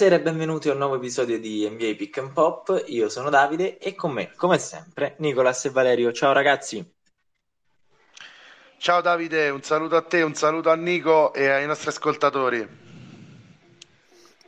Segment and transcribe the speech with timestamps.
[0.00, 2.84] Buonasera e benvenuti a un nuovo episodio di NBA Pick and Pop.
[2.86, 6.10] Io sono Davide e con me, come sempre, Nicolas e Valerio.
[6.10, 6.82] Ciao ragazzi.
[8.78, 12.66] Ciao Davide, un saluto a te, un saluto a Nico e ai nostri ascoltatori.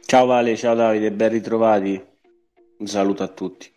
[0.07, 2.03] Ciao Vale, ciao Davide, ben ritrovati.
[2.79, 3.71] Un saluto a tutti.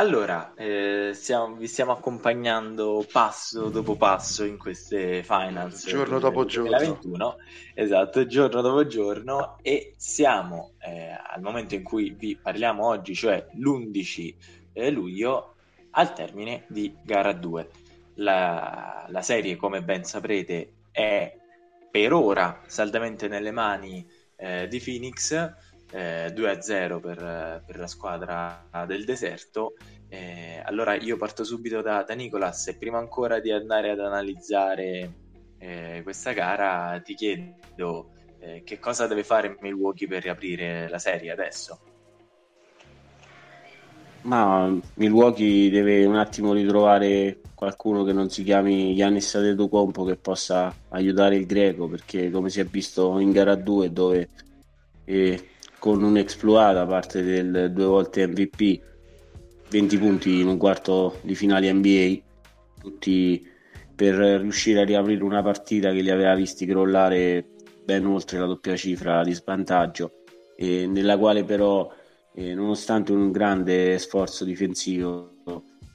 [0.00, 6.70] Allora, eh, stiamo, vi stiamo accompagnando passo dopo passo in queste finals giorno dopo giorno.
[6.70, 7.36] 2021,
[7.74, 13.46] esatto, giorno dopo giorno e siamo eh, al momento in cui vi parliamo oggi, cioè
[13.52, 14.34] l'11
[14.72, 15.56] eh, luglio,
[15.90, 17.68] al termine di gara 2.
[18.14, 21.36] La, la serie, come ben saprete, è
[21.90, 25.52] per ora saldamente nelle mani eh, di Phoenix
[25.90, 29.74] eh, 2-0 per, per, la squadra del deserto.
[30.08, 35.12] Eh, allora io parto subito da, da, Nicolas e prima ancora di andare ad analizzare
[35.58, 38.10] eh, questa gara ti chiedo
[38.40, 41.78] eh, che cosa deve fare Milwaukee per riaprire la serie adesso?
[44.22, 50.74] Ma Milwaukee deve un attimo ritrovare qualcuno che non si chiami Giannis Adetokounmpo che possa
[50.88, 54.28] aiutare il greco perché come si è visto in gara 2 dove
[55.04, 55.48] eh,
[55.80, 58.80] con un exploit da parte del due volte MVP,
[59.70, 62.18] 20 punti in un quarto di finale NBA,
[62.80, 63.44] tutti
[63.96, 67.46] per riuscire a riaprire una partita che li aveva visti crollare
[67.82, 70.22] ben oltre la doppia cifra di svantaggio,
[70.54, 71.90] e nella quale però,
[72.34, 75.32] eh, nonostante un grande sforzo difensivo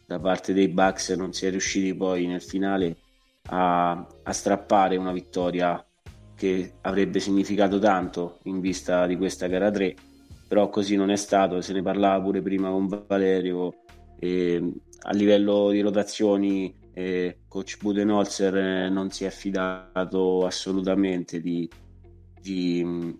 [0.07, 2.97] da parte dei Bucks, non si è riusciti poi nel finale
[3.49, 5.83] a, a strappare una vittoria
[6.35, 9.95] che avrebbe significato tanto in vista di questa gara 3,
[10.47, 13.73] però così non è stato, se ne parlava pure prima con Valerio,
[14.19, 14.73] e
[15.07, 21.69] a livello di rotazioni eh, coach Budenholzer eh, non si è fidato assolutamente di,
[22.41, 23.17] di,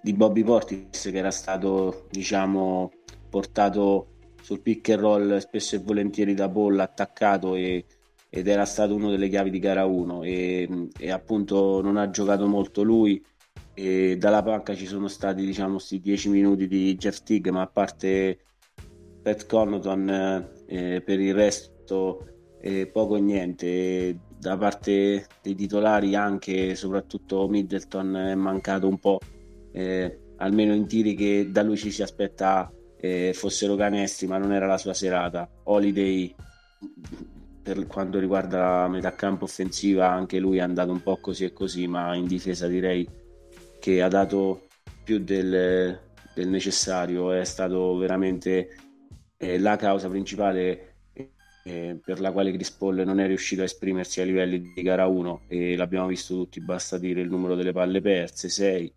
[0.00, 2.90] di Bobby Portis che era stato diciamo
[3.28, 4.06] portato
[4.42, 7.84] sul pick and roll spesso e volentieri da Paul attaccato e
[8.30, 12.46] ed era stato uno delle chiavi di gara 1 e, e appunto non ha giocato
[12.46, 13.22] molto lui.
[13.74, 17.66] E dalla panca ci sono stati diciamo questi 10 minuti di Jeff Tigg ma a
[17.66, 18.38] parte
[19.22, 20.08] Pat Connaughton
[20.66, 22.26] eh, per il resto
[22.60, 29.18] eh, poco e niente da parte dei titolari anche soprattutto Middleton è mancato un po'
[29.72, 34.52] eh, almeno in tiri che da lui ci si aspetta eh, fossero canestri ma non
[34.52, 35.48] era la sua serata.
[35.64, 36.34] Holiday
[37.72, 41.52] per quanto riguarda la metà campo offensiva anche lui è andato un po' così e
[41.52, 43.08] così, ma in difesa direi
[43.78, 44.66] che ha dato
[45.04, 46.00] più del,
[46.34, 48.76] del necessario, è stato veramente
[49.36, 50.96] eh, la causa principale
[51.64, 55.06] eh, per la quale Chris Paul non è riuscito a esprimersi a livelli di gara
[55.06, 58.92] 1 e l'abbiamo visto tutti, basta dire il numero delle palle perse, 6,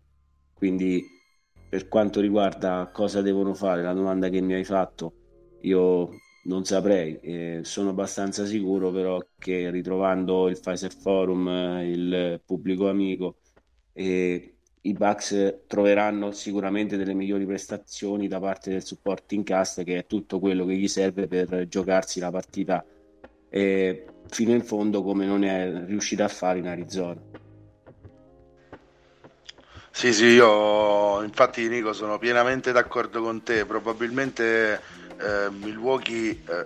[0.52, 1.00] quindi
[1.68, 5.12] per quanto riguarda cosa devono fare, la domanda che mi hai fatto,
[5.60, 6.10] io
[6.44, 12.88] non saprei, eh, sono abbastanza sicuro però che ritrovando il Pfizer Forum, eh, il pubblico
[12.88, 13.36] amico,
[13.92, 20.06] eh, i Bucks troveranno sicuramente delle migliori prestazioni da parte del supporting cast che è
[20.06, 22.84] tutto quello che gli serve per giocarsi la partita
[23.48, 27.20] eh, fino in fondo come non è riuscito a fare in Arizona.
[29.90, 34.80] Sì, sì, io infatti Nico sono pienamente d'accordo con te, probabilmente
[35.18, 36.64] eh, Milwaukee eh,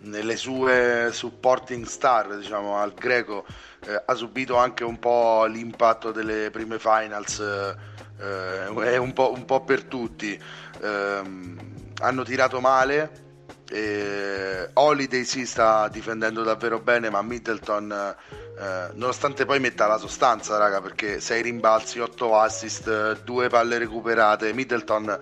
[0.00, 3.46] nelle sue supporting star diciamo, al greco
[3.86, 7.76] eh, ha subito anche un po' l'impatto delle prime finals è
[8.22, 10.40] eh, un po', un po', per tutti.
[10.80, 11.58] Ehm,
[12.00, 13.22] hanno tirato male
[13.70, 20.58] eh, Holiday si sta difendendo davvero bene ma Middleton eh, nonostante poi metta la sostanza
[20.58, 25.18] raga perché 6 rimbalzi 8 assist 2 palle recuperate Middleton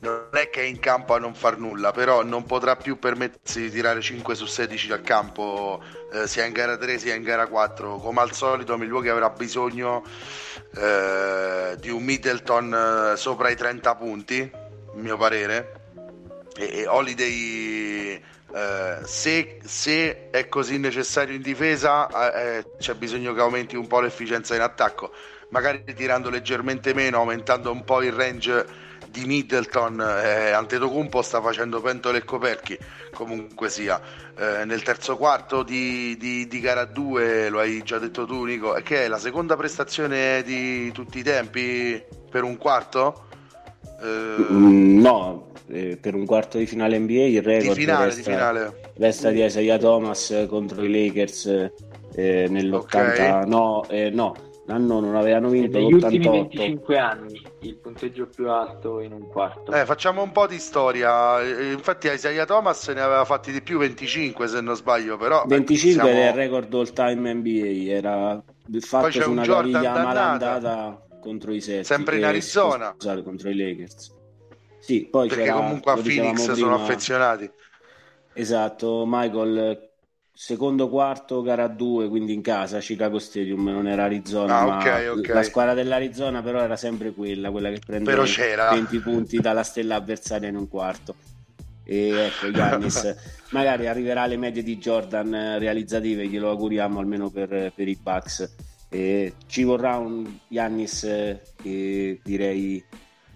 [0.00, 3.62] non è che è in campo a non far nulla, però non potrà più permettersi
[3.62, 7.46] di tirare 5 su 16 dal campo, eh, sia in gara 3 sia in gara
[7.46, 7.96] 4.
[7.96, 10.04] Come al solito Milwaukee avrà bisogno
[10.76, 15.72] eh, di un Middleton eh, sopra i 30 punti, a mio parere.
[16.56, 18.22] E, e Holiday,
[18.54, 23.86] eh, se, se, è così necessario in difesa, eh, eh, c'è bisogno che aumenti un
[23.86, 25.12] po' l'efficienza in attacco,
[25.50, 31.80] magari tirando leggermente meno, aumentando un po' il range di Middleton eh, Antetokounmpo sta facendo
[31.80, 32.78] pentole e coperchi
[33.12, 34.00] comunque sia
[34.36, 38.72] eh, nel terzo quarto di, di, di, gara 2 lo hai già detto tu Nico
[38.84, 43.24] che è la seconda prestazione di tutti i tempi per un quarto?
[44.00, 44.52] Eh...
[44.52, 48.22] Mm, no eh, per un quarto di finale NBA il record di finale, resta, di
[48.22, 48.80] finale.
[48.96, 51.46] resta di Isaiah Thomas contro i Lakers
[52.14, 53.46] eh, nell'80 okay.
[53.46, 59.00] no, eh, no l'anno non avevano vinto negli ultimi 25 anni il punteggio più alto
[59.00, 59.72] in un quarto.
[59.72, 61.42] Eh, facciamo un po' di storia.
[61.42, 66.08] Infatti Isaiah Thomas ne aveva fatti di più 25 se non sbaglio però 25 siamo...
[66.08, 68.42] è il record all time NBA era
[68.80, 72.92] fatto su una caviglia malandata contro i Celtics sempre in Arizona.
[72.94, 74.16] scusate, contro i Lakers.
[74.80, 76.54] Sì, poi perché comunque a Phoenix prima...
[76.54, 77.50] sono affezionati.
[78.34, 79.87] Esatto Michael
[80.40, 85.34] secondo quarto gara 2 quindi in casa Chicago Stadium non era Arizona ah, okay, okay.
[85.34, 88.14] la squadra dell'Arizona però era sempre quella quella che prende
[88.70, 91.16] 20 punti dalla stella avversaria in un quarto.
[91.82, 93.16] E ecco Giannis
[93.50, 98.54] magari arriverà alle medie di Jordan realizzative glielo auguriamo almeno per, per i Bucks.
[98.88, 102.84] E ci vorrà un Giannis eh, direi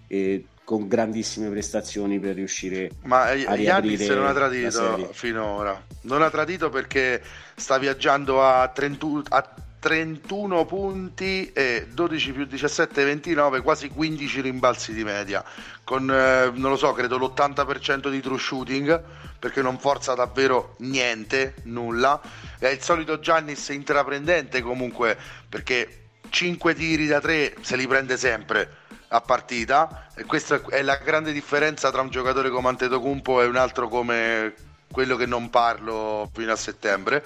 [0.07, 5.81] eh, con grandissime prestazioni per riuscire Ma a Giannis non ha tradito finora.
[6.01, 7.21] Non ha tradito perché
[7.55, 14.93] sta viaggiando a 31, a 31 punti e 12 più 17, 29, quasi 15 rimbalzi
[14.93, 15.43] di media.
[15.83, 19.03] Con, eh, non lo so, credo l'80% di true shooting
[19.37, 22.21] perché non forza davvero niente, nulla.
[22.57, 25.17] È il solito Giannis intraprendente comunque
[25.49, 28.81] perché 5 tiri da 3 se li prende sempre
[29.13, 30.07] a partita.
[30.15, 34.53] E questa è la grande differenza tra un giocatore come Antetokounmpo e un altro come
[34.91, 37.23] quello che non parlo fino a settembre,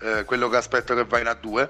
[0.00, 1.68] eh, quello che aspetto che va in A2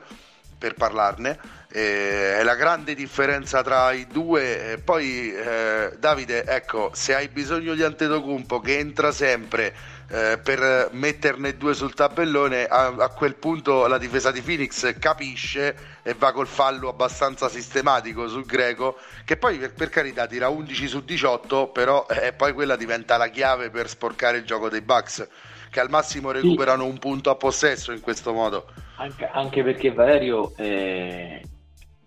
[0.58, 1.38] per parlarne.
[1.68, 4.72] Eh, è la grande differenza tra i due.
[4.72, 9.74] E poi, eh, Davide, ecco, se hai bisogno di Antetokounmpo che entra sempre
[10.08, 15.76] eh, per metterne due sul tabellone, a, a, quel punto la difesa di Phoenix capisce
[16.02, 20.88] e va col fallo abbastanza sistematico sul greco, che poi per, per carità tira 11
[20.88, 25.26] su 18, però eh, poi quella diventa la chiave per sporcare il gioco dei Bucks,
[25.70, 28.66] che al massimo recuperano un punto a possesso in questo modo.
[28.96, 30.54] Anche, anche perché Valerio...
[30.56, 31.42] Eh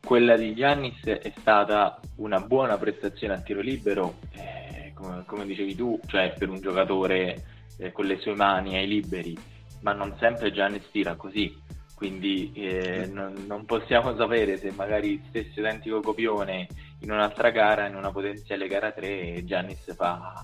[0.10, 5.76] quella di Giannis è stata una buona prestazione a tiro libero, eh, come, come, dicevi
[5.76, 7.44] tu, cioè per un giocatore
[7.78, 9.38] eh, con le sue mani ai liberi,
[9.82, 11.56] ma non sempre Giannis tira così,
[11.94, 16.68] quindi eh, non, non, possiamo sapere se magari stesso identico copione
[17.02, 20.44] in un'altra gara, in una potenziale gara 3, Giannis fa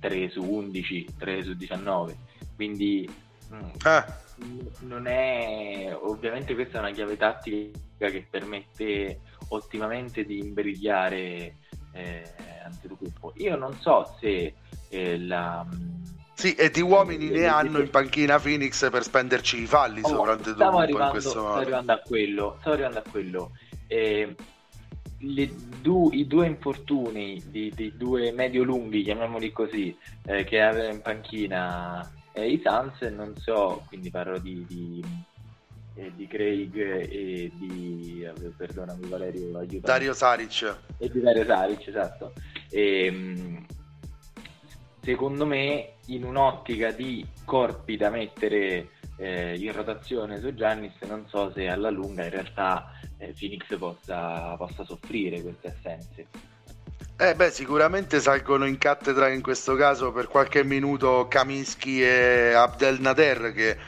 [0.00, 2.16] 3 su 11, 3 su 19,
[2.54, 3.08] quindi
[3.50, 4.24] mm, ah.
[4.80, 11.56] Non è ovviamente questa è una chiave tattica che permette ottimamente di imbrigliare
[11.92, 12.34] eh,
[12.64, 13.32] Antetokounmpo.
[13.36, 14.54] Io non so se
[14.88, 15.66] eh, la
[16.36, 20.52] sì, e di uomini ne hanno in panchina Phoenix per spenderci i falli oh, soprattutto
[20.52, 23.50] stavo arrivando, stavo arrivando a quello, stavo arrivando a quello.
[23.86, 24.36] Eh,
[25.80, 29.96] du- I due infortuni di, di due medio-lunghi, chiamiamoli così,
[30.26, 32.06] eh, che aveva in panchina
[32.36, 35.02] eh, i Suns, non so, quindi parlo di, di,
[35.94, 39.80] eh, di Craig e di, eh, perdonami Valerio, aiutami.
[39.80, 40.78] Dario Saric.
[40.98, 42.34] E di Dario Saric, esatto.
[42.68, 43.66] E, ehm,
[45.00, 51.50] secondo me in un'ottica di corpi da mettere eh, in rotazione su Giannis non so
[51.52, 56.26] se alla lunga in realtà eh, Phoenix possa, possa soffrire queste assenze.
[57.18, 63.00] Eh beh, sicuramente salgono in cattedra in questo caso per qualche minuto Kaminsky e Abdel
[63.00, 63.78] Nader che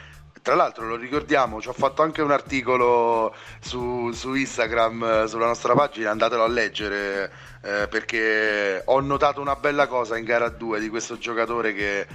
[0.40, 5.74] tra l'altro lo ricordiamo, ci ho fatto anche un articolo su, su Instagram, sulla nostra
[5.74, 7.30] pagina, andatelo a leggere
[7.60, 12.06] eh, perché ho notato una bella cosa in gara 2 di questo giocatore che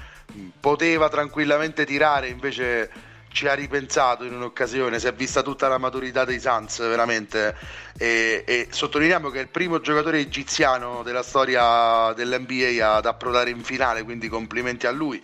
[0.60, 2.89] poteva tranquillamente tirare, invece
[3.34, 7.54] ci ha ripensato in un'occasione, si è vista tutta la maturità dei Suns veramente
[7.98, 13.63] e, e sottolineiamo che è il primo giocatore egiziano della storia dell'NBA ad approdare in
[13.63, 15.22] finale, quindi complimenti a lui.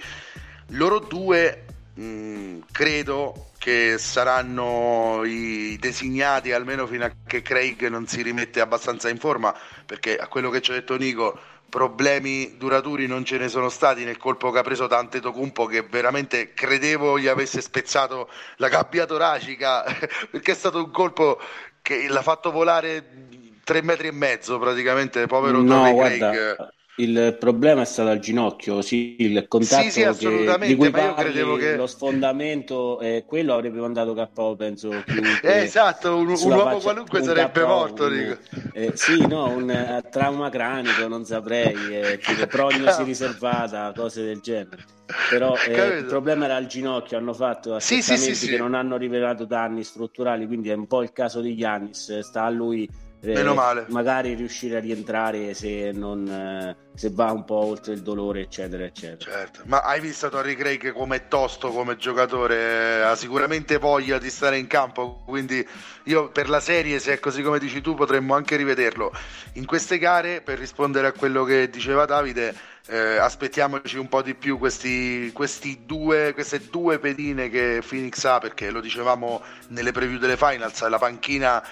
[0.72, 1.64] Loro due
[2.00, 9.10] Mm, credo che saranno i designati almeno fino a che Craig non si rimette abbastanza
[9.10, 9.54] in forma
[9.86, 11.38] perché a quello che ci ha detto Nico
[11.70, 15.84] problemi duraturi non ce ne sono stati nel colpo che ha preso Tante Tocumpo che
[15.84, 19.84] veramente credevo gli avesse spezzato la gabbia toracica
[20.30, 21.40] perché è stato un colpo
[21.82, 23.28] che l'ha fatto volare
[23.64, 28.82] tre metri e mezzo praticamente povero no, Tony Craig il problema è stato al ginocchio,
[28.82, 31.76] sì, il contatto sì, sì, assolutamente, che, di cui parli, che...
[31.76, 34.92] lo sfondamento, eh, quello avrebbe mandato KO, penso.
[35.42, 38.06] eh, esatto, un, un uomo faccia, qualunque un sarebbe KO, morto.
[38.06, 38.38] Un,
[38.74, 44.40] eh, sì, no, un uh, trauma cranico, non saprei, eh, tipo prognosi riservata, cose del
[44.42, 44.86] genere.
[45.30, 49.46] Però eh, il problema era al ginocchio, hanno fatto assestamenti sì, che non hanno rivelato
[49.46, 52.88] danni strutturali, quindi è un po' il caso di Giannis, sta a lui
[53.22, 53.86] Meno male.
[53.90, 58.86] magari riuscire a rientrare se, non, eh, se va un po' oltre il dolore, eccetera,
[58.86, 59.32] eccetera.
[59.32, 63.04] Certo, ma hai visto Torrey Craig come è tosto come giocatore?
[63.04, 65.68] Ha sicuramente voglia di stare in campo, quindi
[66.04, 69.12] io per la serie, se è così come dici tu, potremmo anche rivederlo.
[69.54, 72.56] In queste gare, per rispondere a quello che diceva Davide,
[72.90, 78.40] eh, aspettiamoci un po' di più questi, questi due, queste due pedine che Phoenix ha,
[78.40, 81.64] perché lo dicevamo nelle preview delle finals, la panchina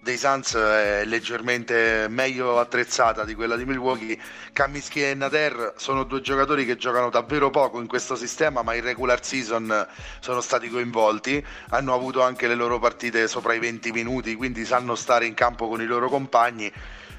[0.00, 4.18] dei Suns è leggermente meglio attrezzata di quella di Milwaukee.
[4.52, 8.82] Kaminsky e Nader sono due giocatori che giocano davvero poco in questo sistema, ma in
[8.82, 9.86] regular season
[10.18, 14.96] sono stati coinvolti, hanno avuto anche le loro partite sopra i 20 minuti, quindi sanno
[14.96, 16.70] stare in campo con i loro compagni.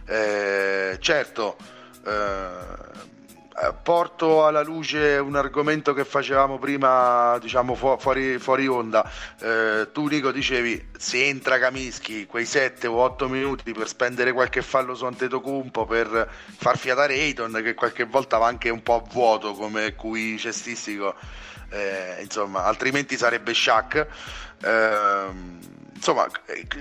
[0.08, 1.56] Eh, certo,
[2.06, 3.14] eh,
[3.82, 9.10] porto alla luce un argomento che facevamo prima, diciamo fu- fuori, fuori, onda.
[9.40, 14.62] Eh, tu, Nico, dicevi se entra Kamischi quei 7 o 8 minuti per spendere qualche
[14.62, 19.10] fallo su Antetokounmpo per far fiatare Ayton, che qualche volta va anche un po' a
[19.10, 21.16] vuoto come cui cestistico,
[21.70, 24.08] eh, insomma, altrimenti sarebbe Shaq.
[24.64, 26.28] Eh, insomma,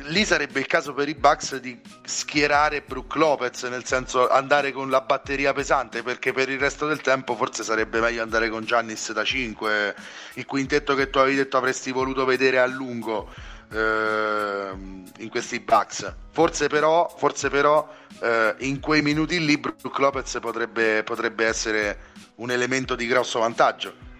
[0.08, 4.90] lì sarebbe il caso per i Bucks di schierare Brook Lopez, nel senso andare con
[4.90, 9.12] la batteria pesante, perché per il resto del tempo forse sarebbe meglio andare con Giannis
[9.12, 9.94] da 5,
[10.34, 13.32] il quintetto che tu avevi detto avresti voluto vedere a lungo
[13.70, 14.70] eh,
[15.18, 16.12] in questi Bucks.
[16.32, 17.88] Forse però, forse però
[18.20, 21.98] eh, in quei minuti lì Brook Lopez potrebbe, potrebbe essere
[22.36, 24.12] un elemento di grosso vantaggio.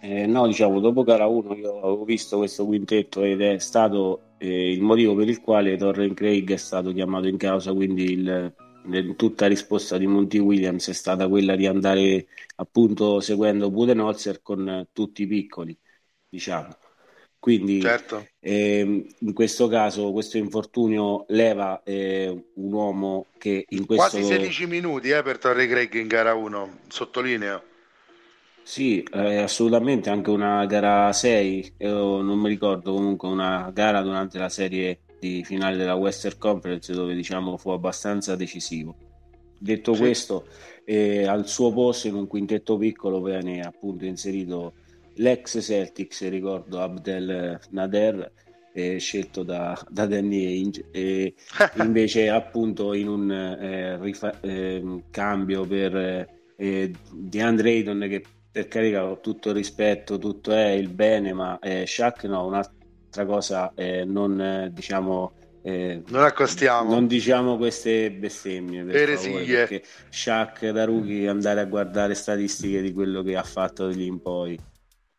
[0.00, 4.72] Eh, no, diciamo, dopo gara 1 io avevo visto questo quintetto ed è stato eh,
[4.72, 8.54] il motivo per il quale Torren Craig è stato chiamato in causa, quindi il,
[9.16, 12.26] tutta risposta di Monty Williams è stata quella di andare
[12.56, 15.76] appunto seguendo Budenholzer con tutti i piccoli,
[16.28, 16.76] diciamo.
[17.38, 18.26] Quindi certo.
[18.40, 24.18] eh, in questo caso questo infortunio leva eh, un uomo che in questo...
[24.18, 27.62] Quasi 16 minuti eh, per Torre Craig in gara 1, sottolineo.
[28.66, 34.38] Sì, eh, assolutamente, anche una gara 6, io non mi ricordo comunque una gara durante
[34.40, 38.96] la serie di finale della Western Conference dove diciamo fu abbastanza decisivo.
[39.56, 40.00] Detto sì.
[40.00, 40.48] questo,
[40.84, 44.72] eh, al suo posto in un quintetto piccolo viene appunto inserito
[45.14, 48.32] l'ex Celtics, ricordo Abdel Nader,
[48.72, 51.34] eh, scelto da, da, Danny Ainge, e
[51.78, 58.24] invece appunto in un eh, rifa- ehm, cambio per eh, DeAndre Ayton che
[58.56, 63.26] per carità, ho tutto il rispetto, tutto è il bene, ma eh, Shaq no, un'altra
[63.26, 65.34] cosa, eh, non eh, diciamo...
[65.60, 66.90] Eh, non accostiamo.
[66.90, 72.94] Non diciamo queste bestemmie, per favore, perché Shaq da rookie andare a guardare statistiche di
[72.94, 74.58] quello che ha fatto lì in poi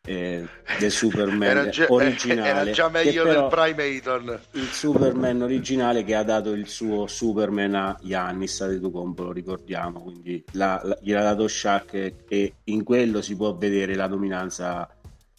[0.07, 0.47] eh,
[0.79, 2.49] del Superman era già, originale.
[2.49, 4.39] Era già meglio del Prime Ayton.
[4.51, 10.41] Il Superman originale che ha dato il suo Superman a Yannis Antetokounmpo, lo ricordiamo, quindi
[10.53, 14.89] la, la, gliel'ha dato Shaq e in quello si può vedere la dominanza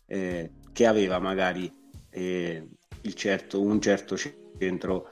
[0.07, 1.73] eh, che aveva magari
[2.11, 2.69] eh,
[3.15, 5.09] certo, un certo centro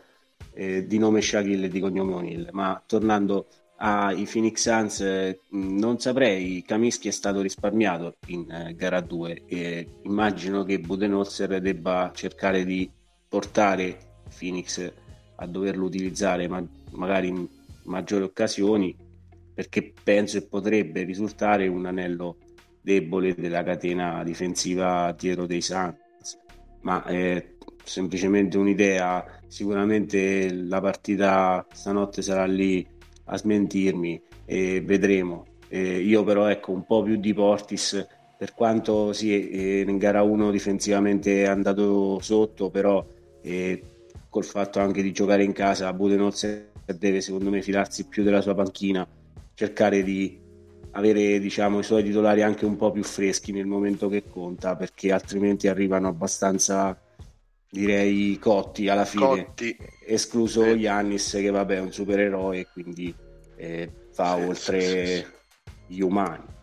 [0.53, 2.49] eh, di nome Shaquille e di cognome O'Neill.
[2.53, 3.47] Ma tornando
[3.79, 9.89] ai Phoenix Suns eh, non saprei Kaminsky è stato risparmiato in eh, gara 2 e
[10.03, 12.91] immagino che Budenholzer debba cercare di
[13.29, 13.99] portare
[14.39, 14.93] Phoenix
[15.37, 17.47] a doverlo utilizzare ma- magari in
[17.85, 18.97] maggiori occasioni
[19.53, 22.37] perché penso che potrebbe risultare un anello
[22.83, 26.39] debole della catena difensiva dietro dei Suns.
[26.83, 32.87] Ma è semplicemente un'idea sicuramente la partita stanotte sarà lì
[33.27, 35.47] a smentirmi e vedremo.
[35.69, 38.07] Eh, io però ecco un po' più di Portis
[38.37, 43.05] per quanto sì, eh, in gara 1 difensivamente è andato sotto, però
[43.41, 43.83] eh,
[44.29, 48.55] col fatto anche di giocare in casa Budenholzer deve secondo me filarsi più della sua
[48.55, 49.09] panchina,
[49.55, 50.39] cercare di
[50.93, 55.13] avere diciamo, i suoi titolari anche un po' più freschi nel momento che conta, perché
[55.13, 56.99] altrimenti arrivano abbastanza
[57.69, 59.77] direi cotti alla fine, cotti.
[60.07, 60.73] escluso eh.
[60.73, 63.15] Yannis che vabbè è un supereroe quindi
[63.57, 65.27] eh, fa sì, oltre sì, sì,
[65.87, 66.55] gli umani.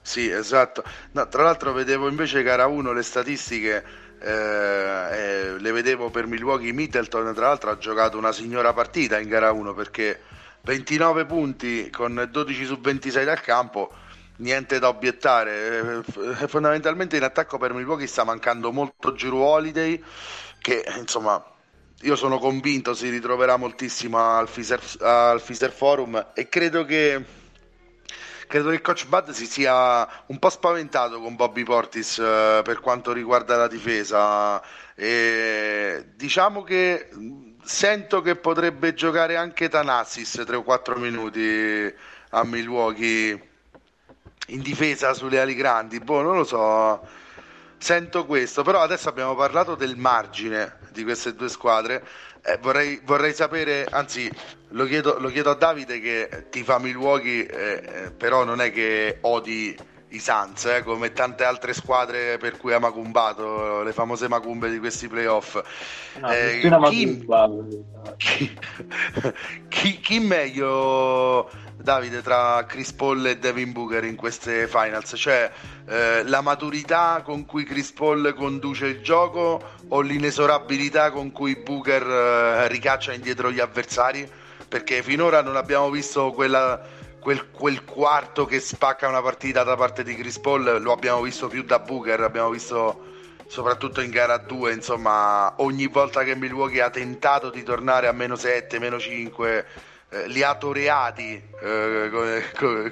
[0.00, 0.84] Sì, esatto.
[1.12, 3.82] No, tra l'altro vedevo invece gara 1 le statistiche,
[4.20, 9.28] eh, eh, le vedevo per Milwaukee Middleton, tra l'altro ha giocato una signora partita in
[9.28, 10.20] gara 1 perché
[10.60, 13.92] 29 punti con 12 su 26 dal campo
[14.36, 16.02] niente da obiettare.
[16.40, 20.02] Eh, fondamentalmente in attacco per Milwaukee sta mancando molto Giro Holiday,
[20.60, 21.42] che insomma
[22.02, 27.24] io sono convinto si ritroverà moltissimo al Fiser, al Fiser Forum e credo che
[28.46, 33.12] credo che Coach Bud si sia un po' spaventato con Bobby Portis eh, per quanto
[33.12, 34.62] riguarda la difesa.
[34.94, 37.08] E diciamo che
[37.64, 41.92] sento che potrebbe giocare anche Tanassis 3 o 4 minuti
[42.30, 43.53] a Milwaukee
[44.48, 46.00] in difesa sulle ali grandi.
[46.00, 47.00] Boh, non lo so.
[47.78, 52.02] Sento questo, però adesso abbiamo parlato del margine di queste due squadre.
[52.42, 54.30] Eh, vorrei, vorrei, sapere, anzi,
[54.68, 59.18] lo chiedo, lo chiedo, a Davide che ti fa Milwaukee, eh, però non è che
[59.22, 59.76] odi
[60.14, 64.78] i Suns, eh, come tante altre squadre per cui ha macumbato, le famose macumbe di
[64.78, 65.60] questi playoff.
[66.18, 67.26] No, eh, chi,
[68.16, 68.58] chi,
[69.68, 75.14] chi, chi, meglio, Davide, tra Chris Paul e Devin Booker in queste finals?
[75.16, 75.50] Cioè
[75.86, 82.02] eh, la maturità con cui Chris Paul conduce il gioco o l'inesorabilità con cui Booker
[82.02, 84.30] eh, ricaccia indietro gli avversari?
[84.68, 90.02] Perché finora non abbiamo visto quella quel, quel, quarto che spacca una partita da parte
[90.04, 93.12] di Chris Paul lo abbiamo visto più da Booker, abbiamo visto
[93.46, 98.36] soprattutto in gara 2, insomma, ogni volta che Milwaukee ha tentato di tornare a meno
[98.36, 99.66] 7, meno 5,
[100.14, 102.90] eh, li ha toreati, eh, come, come,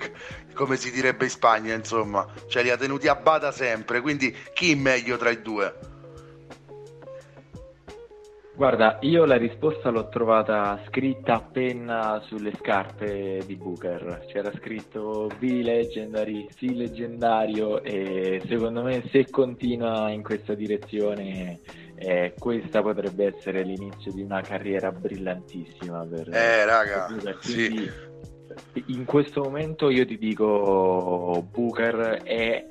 [0.54, 4.74] come, si direbbe in Spagna, insomma, cioè li ha tenuti a bada sempre, quindi chi
[4.74, 5.90] meglio tra i due?
[8.54, 14.26] Guarda, io la risposta l'ho trovata scritta a penna sulle scarpe di Booker.
[14.26, 21.60] C'era scritto B Legendary, C leggendario e secondo me se continua in questa direzione
[21.94, 27.90] eh, questa potrebbe essere l'inizio di una carriera brillantissima per, eh, raga, per Quindi,
[28.72, 28.84] sì.
[28.88, 32.66] in questo momento io ti dico Booker è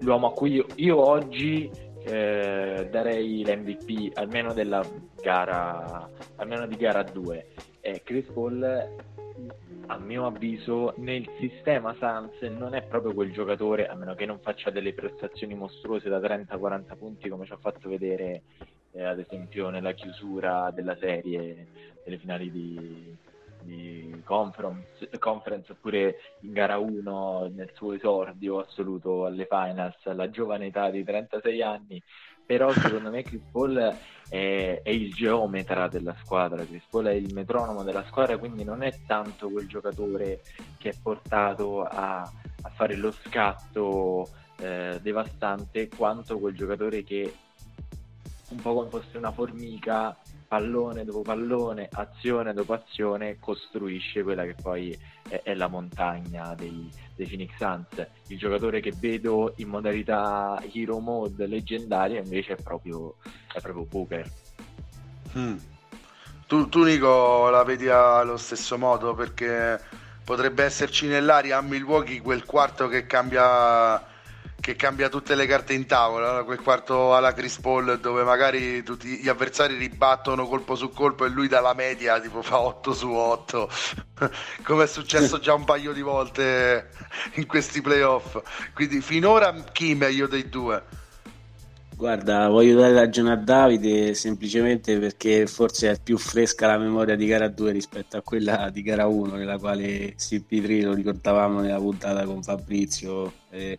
[0.00, 1.70] l'uomo a cui io, io oggi
[2.04, 4.84] eh, darei l'MVP almeno della
[5.20, 7.46] gara, almeno di gara 2.
[7.80, 8.62] Eh, Chris Paul,
[9.86, 14.38] a mio avviso, nel sistema Suns non è proprio quel giocatore, a meno che non
[14.40, 18.42] faccia delle prestazioni mostruose da 30-40 punti come ci ha fatto vedere
[18.92, 21.66] eh, ad esempio nella chiusura della serie
[22.04, 23.16] delle finali di,
[23.62, 30.66] di conference, conference, oppure in gara 1 nel suo esordio assoluto alle finals alla giovane
[30.66, 32.02] età di 36 anni.
[32.44, 33.76] Però secondo me Chris Paul
[34.28, 36.64] è, è, il geometra della squadra.
[36.64, 40.40] Chris Paul è il metronomo della squadra quindi non è tanto quel giocatore
[40.78, 47.34] che è portato a, a fare lo scatto eh, devastante quanto quel giocatore che
[48.50, 50.16] un po' come fosse una formica
[50.52, 54.94] pallone dopo pallone, azione dopo azione, costruisce quella che poi
[55.26, 58.06] è, è la montagna dei, dei, Phoenix Suns.
[58.26, 63.14] Il giocatore che vedo in modalità hero mode leggendaria invece è proprio,
[63.50, 64.30] è proprio Booker.
[65.32, 65.56] Hmm.
[66.46, 69.80] Tu, tu, Nico, la vedi allo stesso modo perché
[70.22, 74.11] potrebbe esserci nell'aria a Milwaukee quel quarto che cambia
[74.62, 79.18] che cambia tutte le carte in tavola, quel quarto alla Chris Paul dove magari tutti
[79.18, 83.68] gli avversari ribattono colpo su colpo e lui dalla media tipo fa 8 su 8,
[84.62, 86.90] come è successo già un paio di volte
[87.34, 88.40] in questi playoff.
[88.72, 90.80] Quindi finora chi meglio dei due?
[91.96, 97.26] Guarda, voglio dare ragione a Davide semplicemente perché forse è più fresca la memoria di
[97.26, 102.24] gara 2 rispetto a quella di gara 1, nella quale CP3 lo ricordavamo nella puntata
[102.24, 103.32] con Fabrizio.
[103.50, 103.76] Eh,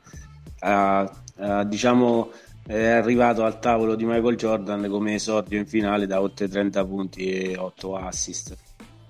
[0.63, 2.31] ha, ha, diciamo,
[2.65, 7.29] è arrivato al tavolo di Michael Jordan come esordio in finale da oltre 30 punti
[7.29, 8.57] e 8 assist.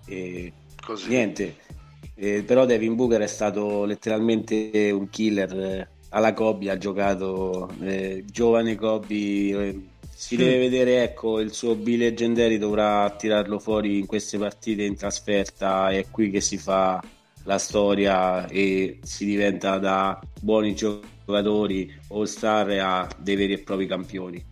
[0.06, 0.52] E
[0.84, 1.08] Così.
[1.08, 1.56] Niente,
[2.16, 5.58] eh, però Devin Booker è stato letteralmente un killer.
[5.58, 9.16] Eh, alla Kobe ha giocato eh, giovane Kobe.
[9.16, 14.84] Eh, si deve vedere, ecco, il suo B Legendary dovrà tirarlo fuori in queste partite
[14.84, 15.90] in trasferta.
[15.90, 17.02] È qui che si fa
[17.44, 23.60] la storia e si diventa da buoni giocatori giocatori all star a dei veri e
[23.60, 24.46] propri campioni.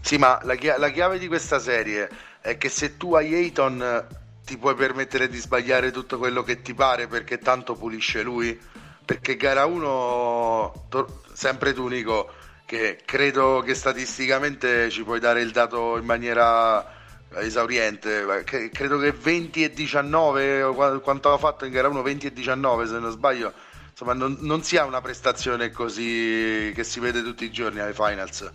[0.00, 2.08] Sì, ma la, chi- la chiave di questa serie
[2.40, 4.06] è che se tu hai Ayton
[4.44, 8.58] ti puoi permettere di sbagliare tutto quello che ti pare perché tanto pulisce lui.
[9.04, 12.32] Perché gara 1, to- sempre tu Nico,
[12.64, 16.92] che credo che statisticamente ci puoi dare il dato in maniera
[17.36, 22.86] esauriente, credo che 20 e 19, quanto ha fatto in gara 1, 20 e 19
[22.86, 23.52] se non sbaglio,
[23.94, 27.94] insomma non, non si ha una prestazione così che si vede tutti i giorni alle
[27.94, 28.50] finals.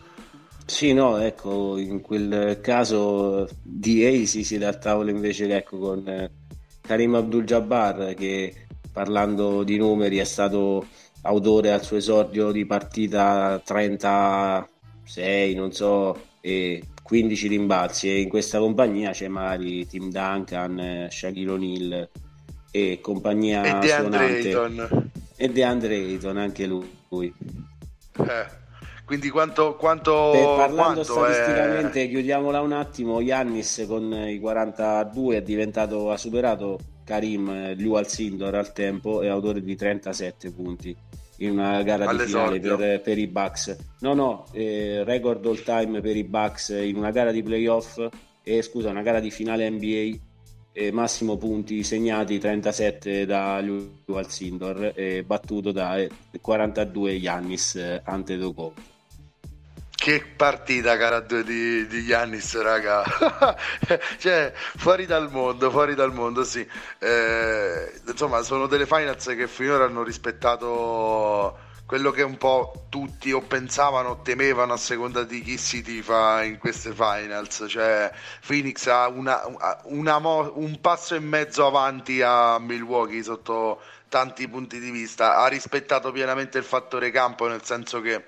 [0.66, 6.30] Sì, no, ecco, in quel caso DA si siede al tavolo invece ecco, con eh,
[6.82, 10.86] Karim Abdul-Jabbar che parlando di numeri è stato
[11.22, 18.10] autore al suo esordio di partita 36, non so, e 15 rimbalzi.
[18.10, 22.10] E in questa compagnia c'è magari Tim Duncan, Shaquille O'Neal
[22.72, 25.09] e compagnia e suonante
[25.42, 26.92] E DeAndre Ayton, anche lui.
[27.10, 28.58] Eh.
[29.06, 32.10] Quindi quanto, quanto, per, parlando quanto statisticamente, è...
[32.10, 38.74] chiudiamola un attimo, Yannis con i 42 è diventato, ha superato Karim Liu Alcindor al
[38.74, 40.96] tempo e autore di 37 punti
[41.38, 43.78] in una gara di finale per, per, i Bucks.
[44.02, 48.06] No, no, eh, record all time per i Bucks in una gara di playoff,
[48.44, 50.20] eh, scusa, una gara di finale NBA, eh,
[50.92, 55.98] massimo punti segnati 37 da Liu Alcindor, eh, battuto da
[56.40, 58.98] 42 Yannis eh, Antetokounmpo.
[60.00, 63.04] Che partita cara due di, di Giannis, raga.
[64.18, 66.66] cioè, fuori dal mondo, fuori dal mondo, sì.
[67.00, 73.42] Eh, insomma, sono delle finals che finora hanno rispettato quello che un po' tutti o
[73.42, 77.66] pensavano o temevano a seconda di chi si tifa in queste finals.
[77.68, 78.12] Cioè,
[78.46, 79.42] Phoenix ha una,
[79.86, 85.38] una mo- un passo e mezzo avanti a Milwaukee sotto tanti punti di vista.
[85.38, 88.24] Ha rispettato pienamente il fattore campo, nel senso che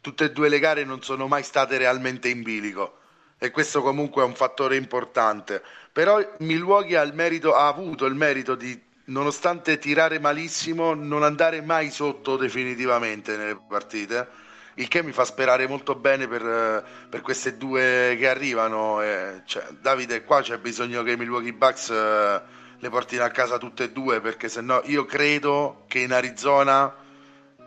[0.00, 3.00] tutte e due le gare non sono mai state realmente in bilico
[3.36, 5.62] e questo comunque è un fattore importante.
[5.92, 11.90] Però Milwaukee ha, merito, ha avuto il merito di, nonostante tirare malissimo, non andare mai
[11.90, 14.46] sotto definitivamente nelle partite.
[14.74, 19.02] Il che mi fa sperare molto bene per, per queste due che arrivano.
[19.02, 22.42] Eh, cioè, Davide, qua c'è bisogno che i Milwaukee Bucks eh,
[22.78, 26.94] le portino a casa tutte e due, perché se no io credo che in Arizona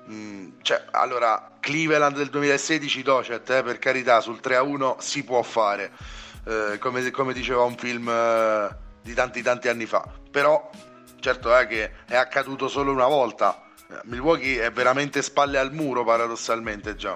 [0.10, 5.92] Mm, cioè, allora, Cleveland del 2016 Docet, eh, per carità, sul 3-1 si può fare,
[6.46, 10.06] eh, come, come, diceva un film eh, di tanti tanti anni fa.
[10.30, 10.70] Però,
[11.22, 13.64] certo è che è accaduto solo una volta.
[14.04, 17.16] Milwaukee è veramente spalle al muro, paradossalmente già.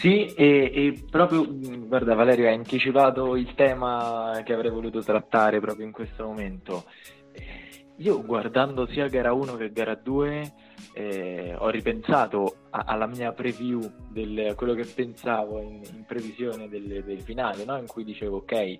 [0.00, 5.84] Sì, e, e, proprio, guarda Valerio, hai anticipato il tema che avrei voluto trattare proprio
[5.84, 6.84] in questo momento.
[7.96, 10.52] Io guardando sia gara 1 che gara 2
[10.92, 17.04] eh, ho ripensato a, alla mia preview del quello che pensavo in, in previsione del,
[17.04, 17.76] del finale, no?
[17.76, 18.78] in cui dicevo ok, eh,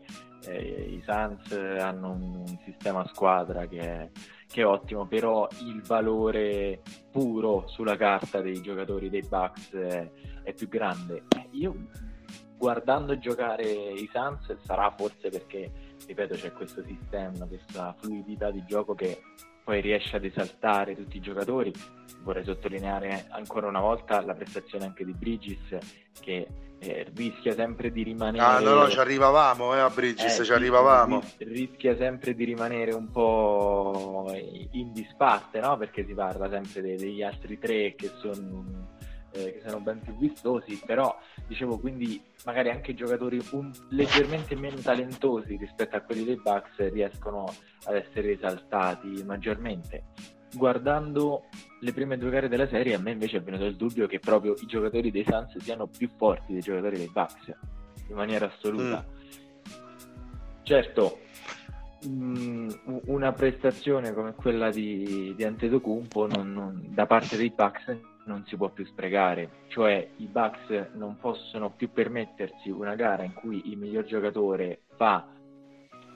[0.48, 4.10] i Suns hanno un, un sistema squadra che è,
[4.46, 10.10] che è, ottimo, però il valore puro sulla carta dei giocatori dei Bucks è,
[10.42, 11.24] è più grande.
[11.52, 11.74] Io
[12.56, 15.70] guardando giocare i Suns sarà forse perché
[16.06, 19.22] ripeto c'è questo sistema, questa fluidità di gioco che
[19.70, 21.72] poi riesce ad esaltare tutti i giocatori.
[22.22, 25.78] Vorrei sottolineare ancora una volta la prestazione anche di Bridges
[26.20, 26.48] che
[26.80, 28.44] eh, rischia sempre di rimanere...
[28.44, 31.22] Ah no, no, ci arrivavamo eh, a Bridges, eh, ci arrivavamo.
[31.38, 34.34] Rischia sempre di rimanere un po'
[34.72, 35.76] in disparte, no?
[35.76, 38.98] Perché si parla sempre degli altri tre che sono
[39.32, 41.16] eh, che sono ben più vistosi, però
[41.46, 47.52] dicevo quindi magari anche giocatori un, leggermente meno talentosi rispetto a quelli dei Bucks riescono
[47.84, 50.04] ad essere esaltati maggiormente.
[50.52, 51.44] Guardando
[51.80, 54.54] le prime due gare della serie, a me invece è venuto il dubbio che proprio
[54.60, 57.54] i giocatori dei Suns siano più forti dei giocatori dei Bucks
[58.08, 59.04] in maniera assoluta.
[59.06, 59.18] Mm.
[60.62, 61.20] Certo,
[62.06, 62.68] mm,
[63.06, 67.96] una prestazione come quella di, di Antetokounmpo non, non, da parte dei Bucks
[68.30, 73.34] non si può più sprecare, cioè i Bucks non possono più permettersi una gara in
[73.34, 75.26] cui il miglior giocatore fa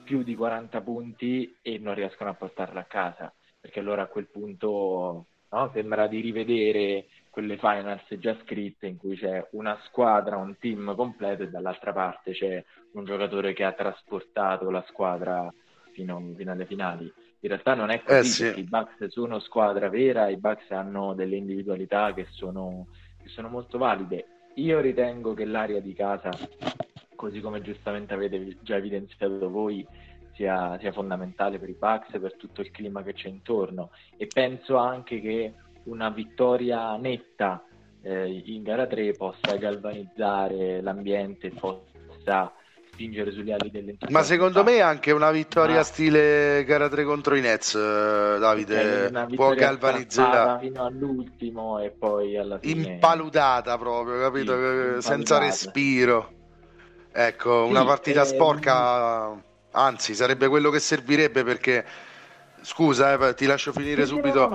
[0.05, 4.27] più di 40 punti e non riescono a portarla a casa, perché allora a quel
[4.27, 10.57] punto no, sembra di rivedere quelle finals già scritte in cui c'è una squadra, un
[10.57, 15.53] team completo e dall'altra parte c'è un giocatore che ha trasportato la squadra
[15.91, 17.11] fino, fino alle finali
[17.45, 18.59] in realtà non è così, eh sì.
[18.59, 22.87] i Bucks sono squadra vera, i Bucks hanno delle individualità che sono,
[23.21, 24.25] che sono molto valide.
[24.55, 26.31] Io ritengo che l'area di casa,
[27.15, 29.85] così come giustamente avete già evidenziato voi,
[30.33, 34.77] sia, sia, fondamentale per i Bucks, per tutto il clima che c'è intorno e penso
[34.77, 35.53] anche che
[35.83, 37.63] una vittoria netta
[38.01, 42.51] eh, in gara 3 possa galvanizzare l'ambiente, possa
[42.95, 44.17] spingere sugli ali dell'entusiasmo.
[44.17, 45.83] Ma secondo me anche una vittoria ah.
[45.83, 52.57] stile gara 3 contro i Nets, eh, Davide, può galvanizzare fino all'ultimo e poi alla
[52.57, 55.01] fine impaludata proprio, capito?
[55.01, 56.31] Sì, Senza respiro.
[57.11, 61.85] Ecco, sì, una partita eh, sporca, anzi, sarebbe quello che servirebbe perché
[62.65, 64.49] Scusa, eh, ti lascio finire subito.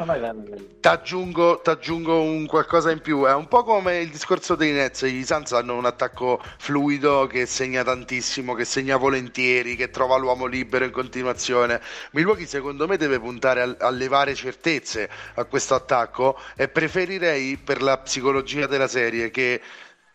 [0.81, 3.25] Ti aggiungo un qualcosa in più.
[3.25, 5.03] È un po' come il discorso dei Nets.
[5.03, 10.47] I Suns hanno un attacco fluido che segna tantissimo, che segna volentieri, che trova l'uomo
[10.47, 11.81] libero in continuazione.
[12.11, 17.81] Milwaukee, secondo me, deve puntare a, a levare certezze a questo attacco e preferirei per
[17.81, 19.61] la psicologia della serie che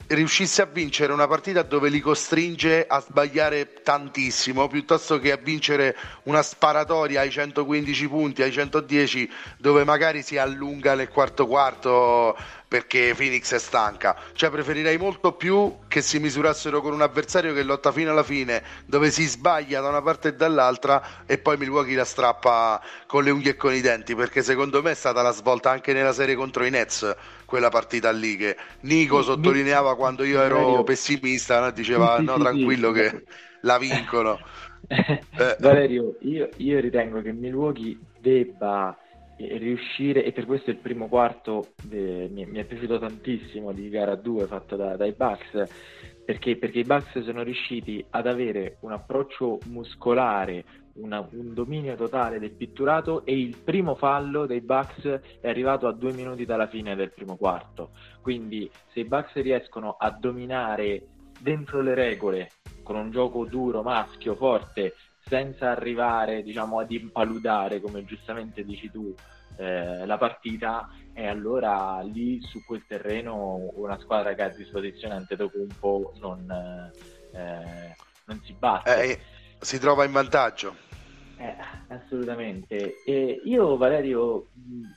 [0.08, 5.96] riuscisse a vincere una partita dove li costringe a sbagliare tantissimo piuttosto che a vincere
[6.24, 13.14] una sparatoria ai 115 punti, ai 110 dove magari si allunga nel quarto quarto perché
[13.16, 14.16] Phoenix è stanca.
[14.34, 18.62] Cioè preferirei molto più che si misurassero con un avversario che lotta fino alla fine,
[18.86, 23.32] dove si sbaglia da una parte e dall'altra e poi Milwaukee la strappa con le
[23.32, 26.36] unghie e con i denti, perché secondo me è stata la svolta anche nella serie
[26.36, 31.72] contro i Nets quella partita lì che Nico sottolineava quando io ero pessimista, no?
[31.72, 33.24] diceva no tranquillo che
[33.62, 34.40] la vincono.
[34.88, 35.56] eh.
[35.60, 38.98] Valerio, io, io ritengo che Milwaukee debba
[39.38, 44.16] riuscire, e per questo il primo quarto eh, mi, mi, è piaciuto tantissimo di gara
[44.16, 49.60] 2 fatto da, dai Bucks, perché, perché, i Bucks sono riusciti ad avere un approccio
[49.66, 50.64] muscolare,
[50.96, 55.94] una, un dominio totale del pitturato e il primo fallo dei Bucks è arrivato a
[55.94, 57.92] due minuti dalla fine del primo quarto.
[58.22, 61.08] Quindi se i Bucks riescono a dominare
[61.40, 62.52] dentro le regole
[62.84, 69.14] con un gioco duro, maschio, forte, senza arrivare diciamo, ad impaludare, come giustamente dici tu,
[69.58, 75.16] eh, la partita, e allora lì su quel terreno una squadra che ha a disposizione
[75.16, 76.92] Antetokounmpo non,
[77.32, 79.04] eh, non si batte.
[79.04, 79.20] Eh,
[79.66, 80.76] si trova in vantaggio.
[81.38, 81.56] Eh,
[81.88, 83.02] assolutamente.
[83.04, 84.50] E io, Valerio,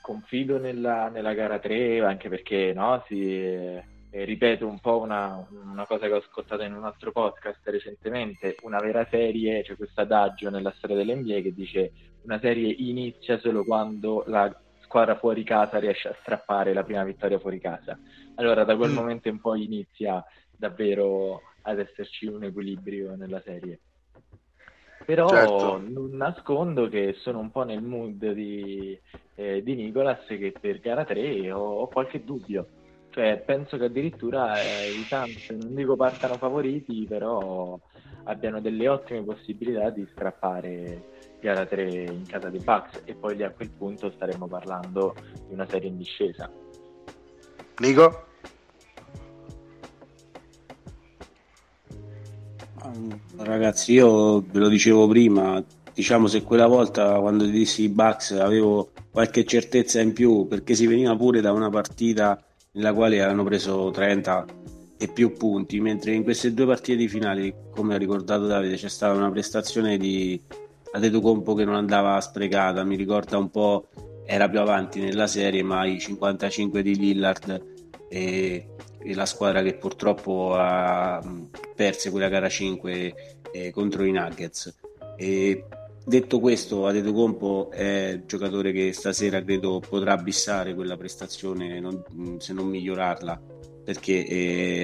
[0.03, 5.87] confido nella, nella gara 3, anche perché no, si eh, ripeto un po' una, una,
[5.87, 10.03] cosa che ho ascoltato in un altro podcast recentemente, una vera serie, c'è cioè questo
[10.03, 15.79] adagio nella storia dell'NBA che dice una serie inizia solo quando la squadra fuori casa
[15.79, 17.99] riesce a strappare la prima vittoria fuori casa.
[18.35, 18.95] Allora da quel mm.
[18.95, 20.23] momento in poi inizia
[20.55, 23.81] davvero ad esserci un equilibrio nella serie.
[25.09, 25.83] Però certo.
[25.89, 28.99] non nascondo che sono un po' nel mood di,
[29.35, 32.69] eh, di Nicolas che per gara 3 ho, ho qualche dubbio
[33.11, 37.77] cioè, penso che addirittura eh, i Suns, non dico partano favoriti, però
[38.25, 43.43] abbiano delle ottime possibilità di strappare gara 3 in casa dei Bucks e poi lì
[43.43, 45.17] a quel punto staremmo parlando
[45.47, 46.49] di una serie in discesa.
[47.79, 48.28] Nico?
[53.37, 58.33] Ragazzi, io ve lo dicevo prima, diciamo se quella volta quando ti dissi i Bucks
[58.33, 62.41] avevo qualche certezza in più perché si veniva pure da una partita
[62.73, 64.47] nella quale hanno preso 30
[64.97, 68.89] e più punti, mentre in queste due partite di finale, come ha ricordato Davide, c'è
[68.89, 70.41] stata una prestazione di
[71.21, 73.89] Compo che non andava sprecata, mi ricorda un po',
[74.27, 77.63] era più avanti nella serie, ma i 55 di Lillard
[78.09, 78.67] e
[79.05, 81.23] la squadra che purtroppo ha
[81.75, 83.15] perso quella gara 5
[83.53, 84.75] eh, contro i Nuggets.
[85.17, 85.65] E
[86.09, 92.03] Detto questo, Adetokounmpo è il giocatore che stasera credo potrà bissare quella prestazione non,
[92.39, 93.39] se non migliorarla
[93.85, 94.25] perché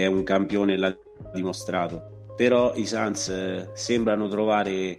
[0.03, 0.94] è un campione l'ha
[1.33, 4.98] dimostrato però i Suns eh, sembrano trovare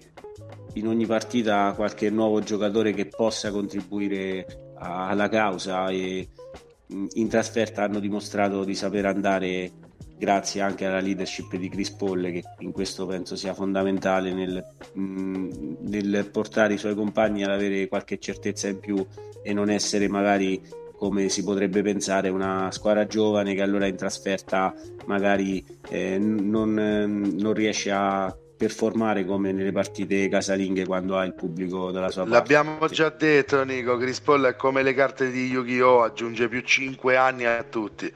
[0.73, 6.27] in ogni partita qualche nuovo giocatore che possa contribuire alla causa e
[6.87, 9.71] in trasferta hanno dimostrato di saper andare
[10.17, 14.65] grazie anche alla leadership di Chris Paul che in questo penso sia fondamentale nel,
[14.97, 15.49] mm,
[15.81, 19.05] nel, portare i suoi compagni ad avere qualche certezza in più
[19.43, 20.61] e non essere magari
[20.95, 24.73] come si potrebbe pensare una squadra giovane che allora in trasferta
[25.05, 31.91] magari eh, non, non riesce a performare come nelle partite casalinghe quando ha il pubblico
[31.91, 32.37] dalla sua parte.
[32.37, 36.03] L'abbiamo già detto Nico, Chris Paul è come le carte di Yu-Gi-Oh!
[36.03, 38.11] aggiunge più 5 anni a tutti.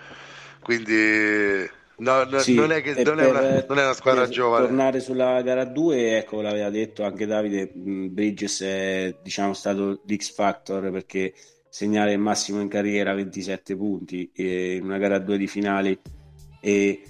[0.61, 4.21] Quindi No, no sì, non, è che, non, per, è una, non, è una, squadra
[4.23, 4.65] per giovane.
[4.67, 10.91] Tornare sulla gara 2, ecco, l'aveva detto anche Davide, Bridges è diciamo, stato l'X Factor
[10.91, 11.33] perché
[11.67, 15.99] segnare il massimo in carriera 27 punti in una gara 2 di finali
[16.61, 17.03] e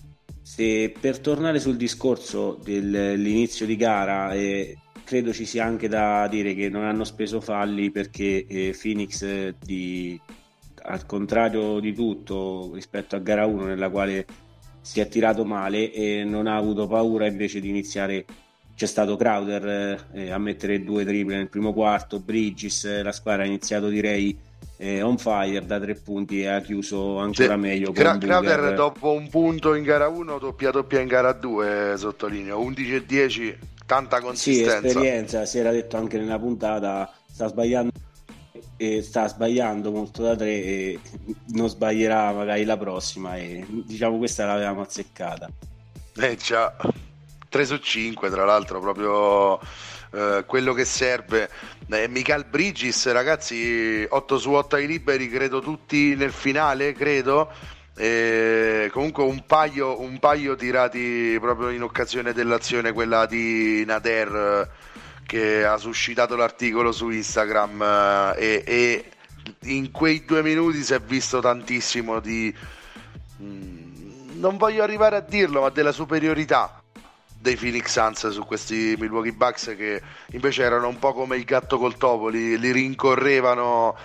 [0.49, 6.55] se per tornare sul discorso dell'inizio di gara eh, credo ci sia anche da dire
[6.55, 10.19] che non hanno speso falli perché eh, Phoenix di,
[10.85, 14.25] al contrario di tutto rispetto a gara 1 nella quale
[14.81, 18.25] si è tirato male e non ha avuto paura invece di iniziare
[18.73, 23.43] c'è stato Crowder eh, a mettere due triple nel primo quarto Bridges, eh, la squadra
[23.43, 24.35] ha iniziato direi
[24.81, 27.59] eh, on fire da tre punti e ha chiuso ancora sì.
[27.59, 32.59] meglio Cra- Crowder dopo un punto in gara 1 doppia doppia in gara 2 sottolineo.
[32.61, 34.79] 11 e 10 tanta consistenza.
[34.79, 37.91] sì esperienza si era detto anche nella puntata sta sbagliando
[39.01, 40.99] sta sbagliando molto da tre e
[41.47, 45.49] non sbaglierà magari la prossima e diciamo questa l'avevamo azzeccata.
[46.15, 46.73] Eh già.
[47.49, 49.59] 3 su 5 tra l'altro proprio
[50.11, 51.49] eh, quello che serve
[51.89, 57.51] eh, Michael Bridges ragazzi 8 su 8 ai liberi credo tutti nel finale credo.
[57.95, 64.69] E comunque un paio, un paio tirati proprio in occasione dell'azione quella di Nader
[65.29, 67.81] che ha suscitato l'articolo su Instagram
[68.35, 69.11] eh, e, e
[69.71, 72.51] in quei due minuti si è visto tantissimo di
[73.39, 76.78] mm, non voglio arrivare a dirlo ma della superiorità
[77.41, 81.77] dei Phoenix Suns su questi Milwaukee Bucks che invece erano un po' come il gatto
[81.77, 83.95] col topo li, li rincorrevano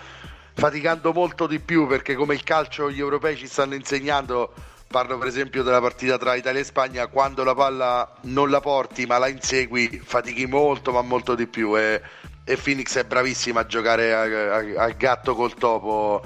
[0.54, 4.52] faticando molto di più perché come il calcio gli europei ci stanno insegnando
[4.86, 9.04] parlo per esempio della partita tra Italia e Spagna quando la palla non la porti
[9.06, 11.76] ma la insegui fatichi molto ma molto di più.
[11.76, 12.00] E,
[12.44, 14.12] e Phoenix è bravissima a giocare
[14.76, 16.24] al gatto col topo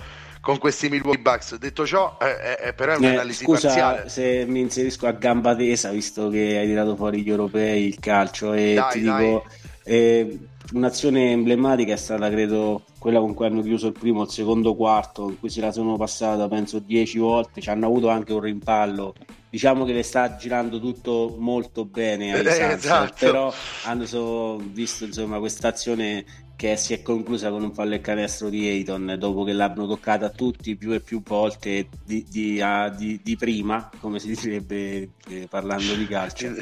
[0.49, 1.59] con questi Milwaukee Bucks.
[1.59, 4.09] Detto ciò è, è, però è un'analisi eh, scusa parziale.
[4.09, 8.55] se mi inserisco a gamba tesa visto che hai tirato fuori gli europei il calcio
[8.55, 9.25] e dai, ti dai.
[9.27, 9.45] dico
[9.85, 10.39] eh,
[10.73, 15.29] un'azione emblematica è stata credo quella con cui hanno chiuso il primo il secondo quarto
[15.29, 17.61] in cui se la sono passata penso dieci volte.
[17.61, 19.15] Ci hanno avuto anche un rimpallo
[19.51, 23.15] diciamo che le sta girando tutto molto bene ai Eh, Suns, esatto.
[23.19, 23.53] però
[23.85, 26.25] hanno so- visto insomma questa azione
[26.59, 30.29] che si è conclusa con un fallo e canestro di Ayton dopo che l'hanno toccata
[30.29, 35.47] tutti più e più volte di, di- a- di- di prima come si direbbe eh,
[35.49, 36.53] parlando di calcio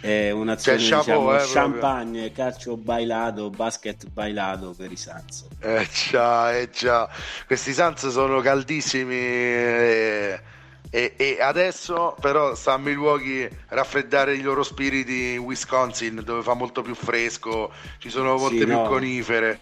[0.00, 1.52] è un'azione Cioè, diciamo, eh, proprio.
[1.52, 5.46] champagne, calcio bailato, basket bailato per i Suns.
[5.60, 7.08] Eh già, eh già.
[7.46, 10.40] Questi Suns sono caldissimi e,
[10.94, 16.54] e- e adesso però sta a Milwaukee raffreddare i loro spiriti in Wisconsin dove fa
[16.54, 18.82] molto più fresco, ci sono molte Sì, più no.
[18.82, 19.60] conifere.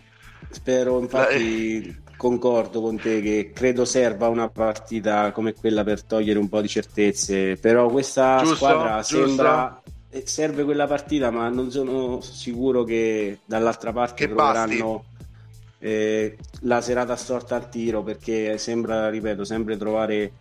[0.52, 6.48] Spero, infatti, concordo con te che credo serva una partita come quella per togliere un
[6.48, 9.44] po' di certezze, però questa Giusto, squadra giusto.
[9.44, 15.06] sembra eh, serve quella partita, ma non sono sicuro che dall'altra parte Che troveranno
[15.78, 20.34] eh, la serata storta al tiro perché sembra, ripeto, sempre trovare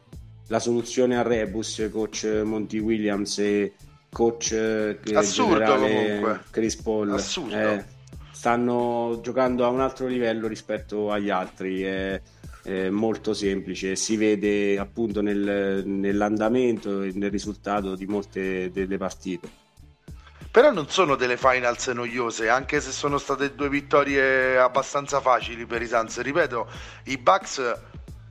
[0.50, 3.74] la soluzione a rebus, coach Monty Williams e
[4.12, 6.44] coach eh, generale.
[6.50, 7.14] Chris Paul.
[7.14, 7.56] Assurdo.
[7.56, 7.86] Eh,
[8.32, 11.84] stanno giocando a un altro livello rispetto agli altri.
[11.84, 12.22] È,
[12.64, 19.68] è molto semplice, si vede appunto nel- nell'andamento e nel risultato di molte delle partite.
[20.52, 25.84] Però non sono delle finals noiose, anche se sono state due vittorie abbastanza facili per
[25.84, 26.20] i Suns.
[26.20, 26.68] Ripeto,
[27.06, 27.62] i Bucks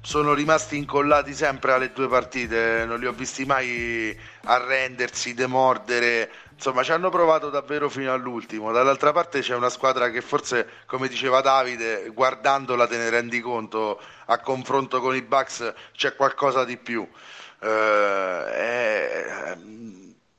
[0.09, 6.31] sono rimasti incollati sempre alle due partite, non li ho visti mai arrendersi, demordere.
[6.55, 8.73] Insomma, ci hanno provato davvero fino all'ultimo.
[8.73, 14.01] Dall'altra parte c'è una squadra che forse, come diceva Davide, guardandola te ne rendi conto
[14.25, 17.07] a confronto con i Bucks c'è qualcosa di più.
[17.61, 17.67] Eh,
[18.57, 19.57] eh,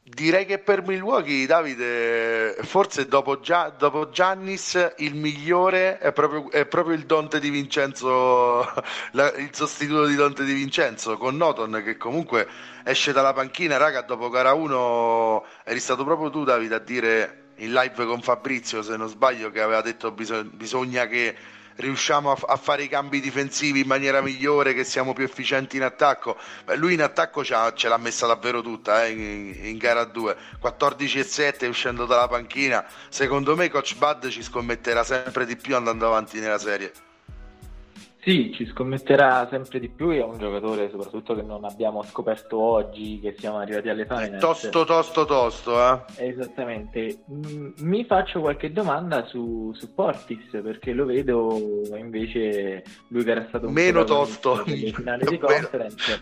[0.10, 6.66] direi che per Milwaukee, Davide, forse dopo, Gia- dopo Giannis il migliore è proprio, è
[6.66, 8.68] proprio il Dante di Vincenzo,
[9.14, 12.48] la- il sostituto di Dante di Vincenzo con Noton che comunque
[12.84, 17.72] esce dalla panchina, raga, dopo gara 1 eri stato proprio tu Davide a dire in
[17.74, 21.36] live con Fabrizio, se non sbaglio, che aveva detto biso- bisogna che
[21.80, 25.84] riusciamo a, a fare i cambi difensivi in maniera migliore, che siamo più efficienti in
[25.84, 26.38] attacco.
[26.66, 31.20] Beh, lui in attacco ce l'ha, messa davvero tutta eh, in, in gara 2, 14
[31.20, 32.86] e 7 uscendo dalla panchina.
[33.10, 37.09] Secondo me Coach Bud ci scommetterà sempre di più andando avanti nella serie.
[38.30, 40.10] Sì, ci scommetterà sempre di più.
[40.10, 44.40] È un giocatore, soprattutto che non abbiamo scoperto oggi, che siamo arrivati alle È finals.
[44.40, 46.28] tosto, tosto, tosto, eh.
[46.28, 47.24] Esattamente.
[47.32, 51.58] Mm, Mi faccio qualche domanda su, su Portis perché lo vedo
[51.98, 54.62] invece lui che era stato un Meno tosto.
[54.64, 56.22] delle finali di conference.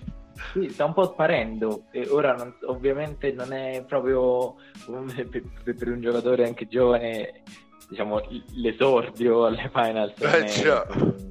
[0.54, 6.00] Sì, sta un po' sparendo e ora non- ovviamente non è proprio per- per un
[6.00, 7.42] giocatore anche giovane
[7.88, 8.22] diciamo
[8.56, 10.86] l'esordio alle finals Eh, già.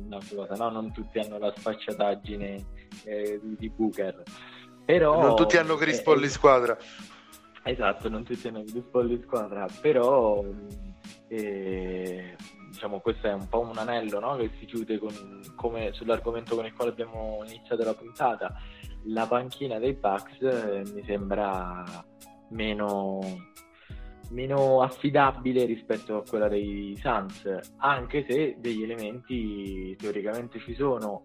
[0.06, 0.70] una cosa, no?
[0.70, 2.64] non tutti hanno la sfacciataggine
[3.04, 4.22] eh, di, di Booker
[4.86, 6.78] però Non tutti hanno Chris Paul in squadra.
[7.64, 10.44] Esatto, non tutti hanno Chris Paul in squadra, però
[11.26, 12.36] eh,
[12.70, 14.36] diciamo questo è un po' un anello no?
[14.36, 15.12] che si chiude con,
[15.56, 18.54] come sull'argomento con il quale abbiamo iniziato la puntata.
[19.06, 21.82] La panchina dei Bucks eh, mi sembra
[22.50, 23.18] meno,
[24.30, 31.24] meno affidabile rispetto a quella dei Suns, anche se degli elementi teoricamente ci sono.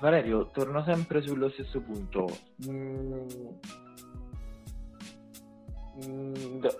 [0.00, 2.26] Valerio, torno sempre sullo stesso punto.
[2.68, 3.26] Mm,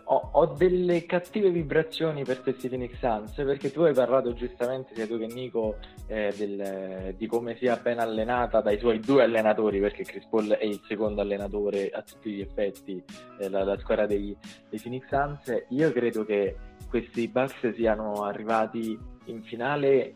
[0.05, 5.07] ho, ho delle cattive vibrazioni per questi Phoenix Suns perché tu hai parlato giustamente, sia
[5.07, 10.03] tu che Nico, eh, del- di come sia ben allenata dai suoi due allenatori, perché
[10.03, 13.03] Chris Paul è il secondo allenatore a tutti gli effetti,
[13.39, 14.37] eh, la, la squadra dei,
[14.69, 15.65] dei Phoenix Suns.
[15.69, 16.57] Io credo che
[16.89, 20.15] questi Bucks siano arrivati in finale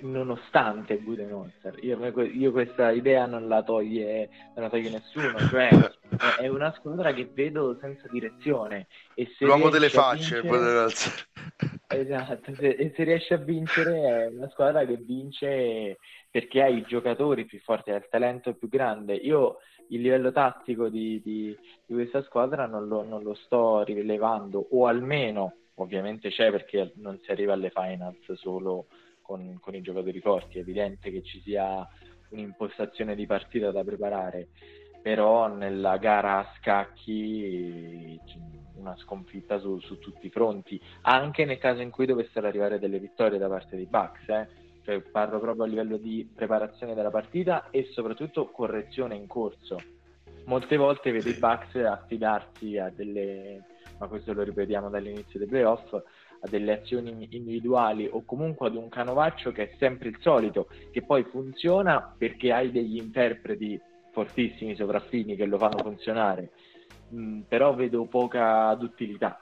[0.00, 1.76] nonostante Budenholzer.
[1.82, 5.68] Io, io, questa idea non la toglie, non la toglie nessuno, cioè
[6.38, 8.86] è una squadra che vedo senza direzione.
[9.14, 10.92] E se L'uomo delle facce, vincere...
[11.90, 15.96] Esatto, se, e se riesce a vincere è una squadra che vince
[16.30, 19.14] perché ha i giocatori più forti, ha il talento più grande.
[19.14, 19.56] Io
[19.88, 24.86] il livello tattico di, di, di questa squadra non lo, non lo sto rilevando, o
[24.86, 28.86] almeno ovviamente c'è perché non si arriva alle finals solo
[29.28, 31.86] con, con, i giocatori forti, è evidente che ci sia
[32.30, 34.48] un'impostazione di partita da preparare,
[35.02, 38.18] però nella gara a scacchi
[38.76, 42.98] una sconfitta su, su tutti i fronti, anche nel caso in cui dovessero arrivare delle
[42.98, 44.48] vittorie da parte dei Bucks, eh?
[44.82, 49.76] cioè parlo proprio a livello di preparazione della partita e soprattutto correzione in corso.
[50.46, 53.62] Molte volte vedo i Bucks affidarsi a delle
[53.98, 56.00] ma questo lo ripetiamo dall'inizio dei playoff,
[56.40, 61.02] a delle azioni individuali o comunque ad un canovaccio che è sempre il solito, che
[61.02, 63.80] poi funziona perché hai degli interpreti
[64.12, 66.50] fortissimi, sovraffini che lo fanno funzionare,
[67.14, 69.40] mm, però vedo poca duttilità.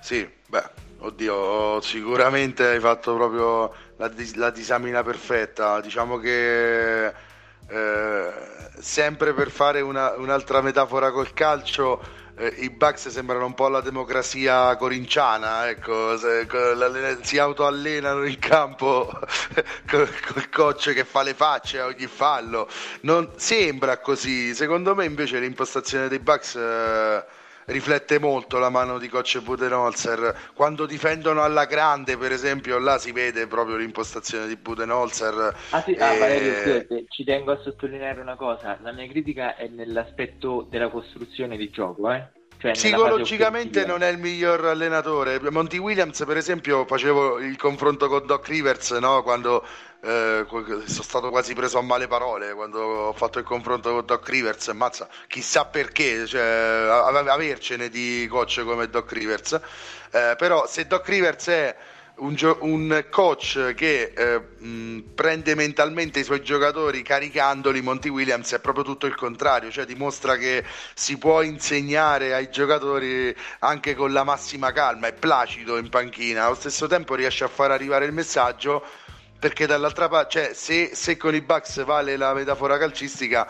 [0.00, 0.70] Sì, beh,
[1.00, 5.80] oddio, sicuramente hai fatto proprio la, la disamina perfetta.
[5.80, 8.32] Diciamo che eh,
[8.78, 12.02] sempre per fare una, un'altra metafora col calcio,
[12.40, 16.46] eh, i Bucks sembrano un po' la democrazia corinciana, ecco, se,
[17.20, 19.12] si autoallenano in campo
[19.86, 22.66] col, col coach che fa le facce a ogni fallo.
[23.02, 26.54] Non sembra così, secondo me invece l'impostazione dei Bucks...
[26.56, 27.24] Eh,
[27.70, 30.50] riflette molto la mano di coach Budenholzer.
[30.54, 35.56] Quando difendono alla grande per esempio là si vede proprio l'impostazione di Budenholzer.
[35.70, 36.02] Ah, sì, e...
[36.02, 38.78] ah, Valerio, ci tengo a sottolineare una cosa.
[38.82, 42.38] La mia critica è nell'aspetto della costruzione di gioco eh?
[42.60, 45.40] Cioè, Psicologicamente non è il miglior allenatore.
[45.50, 49.22] Monty Williams, per esempio, facevo il confronto con Doc Rivers no?
[49.22, 49.64] quando
[50.02, 54.28] eh, sono stato quasi preso a male parole quando ho fatto il confronto con Doc
[54.28, 54.68] Rivers.
[54.74, 56.86] Mazza, chissà perché, cioè,
[57.28, 59.58] avercene di coach come Doc Rivers.
[60.10, 61.76] Eh, però, se Doc Rivers è
[62.20, 68.52] un, gio- un coach che eh, mh, prende mentalmente i suoi giocatori caricandoli, Monty Williams
[68.52, 70.64] è proprio tutto il contrario, cioè dimostra che
[70.94, 76.54] si può insegnare ai giocatori anche con la massima calma, è placido in panchina, allo
[76.54, 78.84] stesso tempo riesce a far arrivare il messaggio
[79.38, 83.48] perché dall'altra parte, cioè se, se con i Bucks vale la metafora calcistica,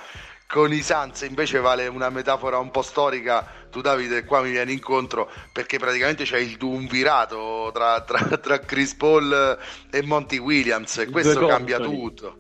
[0.51, 3.47] con i Sans invece vale una metafora un po' storica.
[3.71, 8.95] Tu, Davide, qua mi vieni incontro perché praticamente c'è il duumvirato tra, tra, tra Chris
[8.97, 9.59] Paul
[9.93, 12.37] e Monty Williams e questo cambia tutto.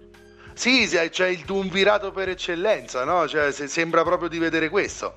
[0.54, 3.28] Sì, c'è il duumvirato per eccellenza, no?
[3.28, 5.14] Cioè, sembra proprio di vedere questo.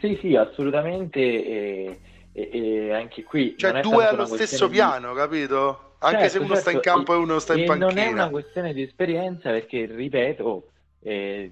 [0.00, 1.20] Sì, sì, assolutamente.
[1.20, 2.00] E,
[2.32, 3.54] e, e anche qui.
[3.56, 4.72] Cioè, due allo stesso di...
[4.72, 5.93] piano, capito?
[6.04, 6.60] Anche certo, se uno certo.
[6.60, 6.90] sta in certo.
[6.90, 7.86] campo e uno sta in panchina.
[7.86, 10.68] Non è una questione di esperienza perché, ripeto,
[11.00, 11.50] eh,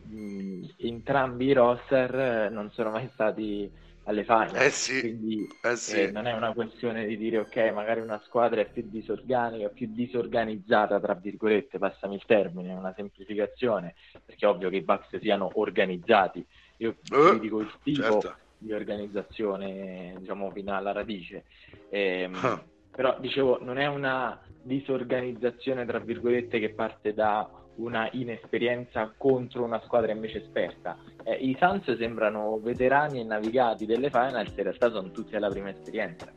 [0.77, 3.71] entrambi i roster non sono mai stati
[4.05, 4.61] alle finals.
[4.61, 6.01] Eh sì, quindi eh sì.
[6.01, 9.89] Eh, non è una questione di dire ok, magari una squadra è più disorganica, più
[9.91, 13.95] disorganizzata, tra virgolette, passami il termine, è una semplificazione,
[14.25, 16.45] perché è ovvio che i Bucks siano organizzati.
[16.79, 18.37] Io uh, dico il tipo certo.
[18.59, 21.45] di organizzazione, diciamo, fino alla radice.
[21.89, 29.13] Ehm, huh però dicevo non è una disorganizzazione tra virgolette che parte da una inesperienza
[29.17, 30.97] contro una squadra invece esperta.
[31.25, 35.71] Eh, I Suns sembrano veterani e navigati delle finals, in realtà sono tutti alla prima
[35.71, 36.31] esperienza.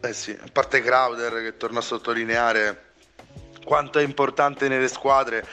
[0.00, 2.92] Eh sì, a parte Crowder che torna a sottolineare
[3.64, 5.44] quanto è importante nelle squadre.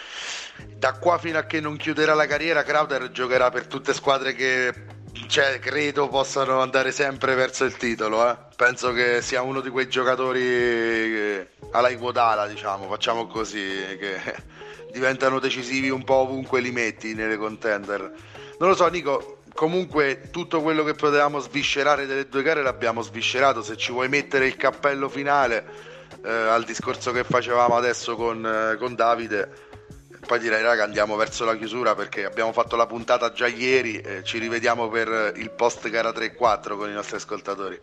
[0.77, 4.71] Da qua fino a che non chiuderà la carriera, Crowder giocherà per tutte squadre che
[5.27, 8.29] cioè, credo possano andare sempre verso il titolo.
[8.29, 8.35] Eh.
[8.55, 13.59] Penso che sia uno di quei giocatori che, alla Iguodala, diciamo, facciamo così,
[13.99, 14.19] che
[14.91, 18.11] diventano decisivi un po' ovunque li metti nelle contender.
[18.59, 19.37] Non lo so, Nico.
[19.53, 23.61] Comunque tutto quello che potevamo sviscerare delle due gare l'abbiamo sviscerato.
[23.61, 25.91] Se ci vuoi mettere il cappello finale
[26.23, 29.51] eh, al discorso che facevamo adesso con, eh, con Davide,
[30.25, 34.23] poi direi raga andiamo verso la chiusura perché abbiamo fatto la puntata già ieri e
[34.23, 37.79] ci rivediamo per il post gara 3-4 con i nostri ascoltatori.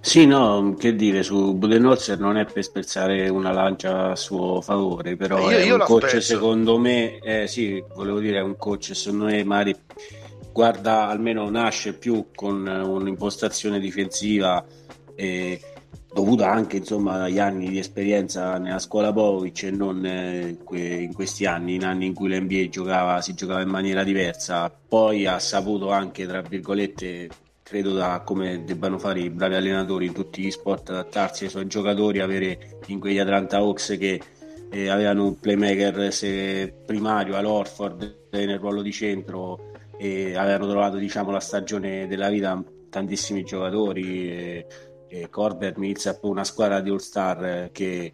[0.00, 5.16] Sì, no, che dire, su Budenholzer non è per spezzare una lancia a suo favore,
[5.16, 6.34] però io, è io un coach spezzo.
[6.34, 9.74] secondo me, eh, sì, volevo dire è un coach secondo me magari
[10.52, 14.64] guarda, almeno nasce più con un'impostazione difensiva
[15.16, 15.60] e
[16.14, 21.44] dovuta anche insomma agli anni di esperienza nella scuola Povic e non eh, in questi
[21.44, 25.90] anni, in anni in cui l'NBA giocava, si giocava in maniera diversa, poi ha saputo
[25.90, 27.28] anche tra virgolette
[27.64, 31.66] credo da come debbano fare i bravi allenatori in tutti gli sport, adattarsi ai suoi
[31.66, 34.20] giocatori, avere in quegli Atlanta Hawks che
[34.70, 41.40] eh, avevano un playmaker primario all'Orford nel ruolo di centro e avevano trovato diciamo, la
[41.40, 44.66] stagione della vita tantissimi giocatori e,
[45.14, 48.12] e Corbett Millsap una squadra di All Star che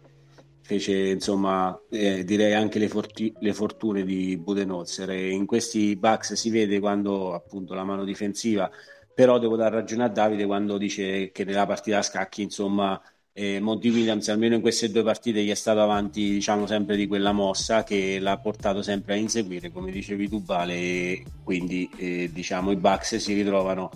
[0.61, 5.09] fece insomma eh, direi anche le, forti- le, fortune di Budenholzer.
[5.09, 8.69] E in questi Bucks si vede quando appunto la mano difensiva.
[9.13, 13.01] Però devo dar ragione a Davide quando dice che nella partita a scacchi insomma
[13.33, 17.07] eh, Monty Williams almeno in queste due partite gli è stato avanti diciamo sempre di
[17.07, 22.29] quella mossa che l'ha portato sempre a inseguire come dicevi tu Vale e quindi eh,
[22.31, 23.89] diciamo i Bucks si ritrovano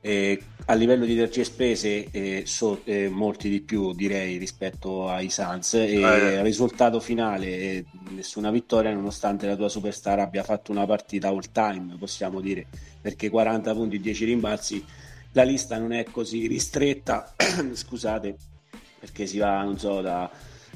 [0.00, 5.30] eh, a livello di energie spese eh, so, eh, molti di più direi rispetto ai
[5.30, 5.74] Suns.
[5.74, 6.42] E il eh.
[6.42, 11.96] risultato finale eh, nessuna vittoria nonostante la tua superstar abbia fatto una partita all time
[11.98, 12.66] possiamo dire.
[13.00, 14.84] Perché 40 punti 10 rimbalzi
[15.32, 17.34] la lista non è così ristretta.
[17.72, 18.36] Scusate
[18.98, 20.28] perché si va non so da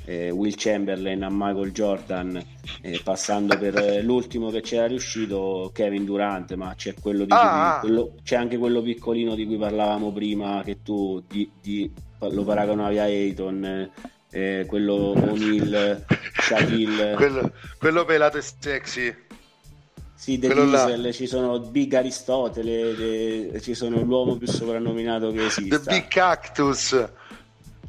[0.04, 2.42] eh, Will Chamberlain a Michael Jordan,
[2.80, 7.78] eh, passando per eh, l'ultimo che c'era riuscito Kevin Durant, ma c'è, quello di ah.
[7.80, 12.98] quello, c'è anche quello piccolino di cui parlavamo prima che tu di, di, lo paragonavi
[12.98, 13.90] a Ayton.
[14.34, 16.06] Eh, quello O'Neill,
[16.40, 19.14] Shaquille quello, quello pelato e sexy
[20.22, 25.80] sì, The Diesel, ci sono Big Aristotele, de, ci sono l'uomo più soprannominato che esista.
[25.80, 27.10] The Big Cactus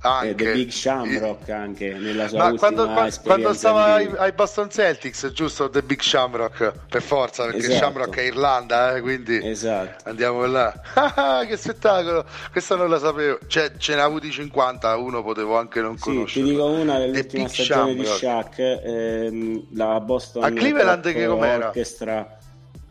[0.04, 0.30] anche.
[0.30, 2.89] Eh, The Big Shamrock anche nella sua Ma quando,
[3.24, 7.76] quando stava ai, ai, Boston Celtics giusto The Big Shamrock per forza perché esatto.
[7.76, 10.10] Shamrock è Irlanda eh, quindi esatto.
[10.10, 14.95] andiamo là ah, che spettacolo questa non la sapevo cioè ce ne ha avuti 50
[14.97, 18.12] uno potevo anche non sì, conoscere ti dico una dell'ultima stagione Shamrock.
[18.12, 21.68] di Shaq ehm, la Boston a Cleveland che com'era?
[21.68, 22.38] Orchestra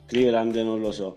[0.06, 1.14] Cleveland non lo so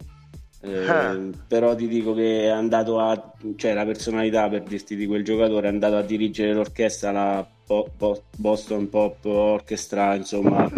[0.66, 1.18] eh, ah.
[1.48, 5.68] però ti dico che è andato a cioè la personalità per dirti di quel giocatore
[5.68, 10.70] è andato a dirigere l'orchestra la po- po- Boston Pop Orchestra insomma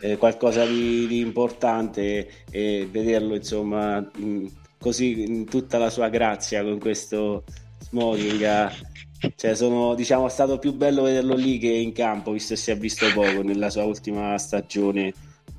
[0.00, 4.46] eh, qualcosa di, di, importante e vederlo insomma mh,
[4.78, 7.44] così in tutta la sua grazia con questo
[7.80, 9.32] smoking eh.
[9.36, 12.76] cioè sono diciamo stato più bello vederlo lì che in campo visto che si è
[12.76, 15.12] visto poco nella sua ultima stagione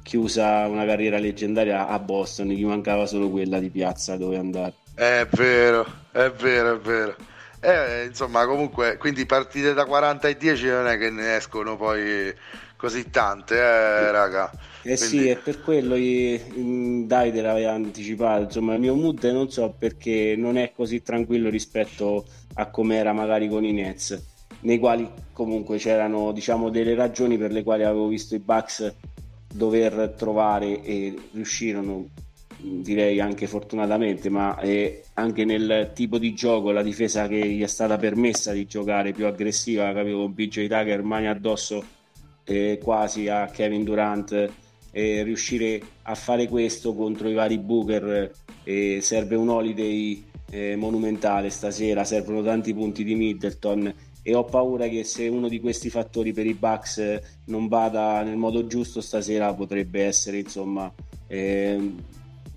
[0.08, 4.74] chiusa una carriera leggendaria a Boston, gli mancava solo quella di piazza dove andare.
[4.95, 7.16] È vero, è vero, è vero.
[7.60, 12.34] Eh, insomma, comunque, quindi partite da 40 e 10 non è che ne escono poi
[12.78, 14.49] così tante, eh, raga.
[14.82, 15.18] Eh quindi...
[15.18, 16.41] sì, è per quello che
[17.05, 18.43] Davide l'aveva anticipato.
[18.43, 23.12] Insomma, il mio mood non so perché non è così tranquillo rispetto a come era
[23.12, 24.24] magari con i Nets,
[24.62, 28.95] nei quali comunque c'erano diciamo delle ragioni per le quali avevo visto i Bucks
[29.53, 32.07] dover trovare e riuscirono
[32.59, 37.67] direi anche fortunatamente ma eh, anche nel tipo di gioco la difesa che gli è
[37.67, 41.83] stata permessa di giocare più aggressiva capivo con BJ Tucker mani addosso
[42.43, 44.51] eh, quasi a Kevin Durant
[44.91, 48.31] eh, riuscire a fare questo contro i vari Booker
[48.63, 51.49] eh, serve un holiday eh, monumentale.
[51.49, 53.93] Stasera servono tanti punti di Middleton
[54.28, 58.36] e ho paura che se uno di questi fattori per i Bucks non vada nel
[58.36, 60.93] modo giusto stasera potrebbe essere insomma
[61.28, 61.93] eh,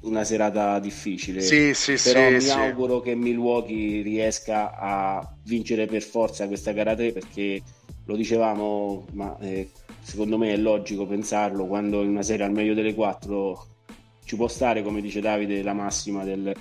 [0.01, 2.51] una serata difficile sì, sì, però sì, mi sì.
[2.51, 7.62] auguro che Milwaukee riesca a vincere per forza questa gara 3 perché
[8.05, 9.71] lo dicevamo ma eh,
[10.03, 13.66] secondo me è logico pensarlo quando in una serie al meglio delle quattro
[14.25, 16.53] ci può stare come dice Davide la massima del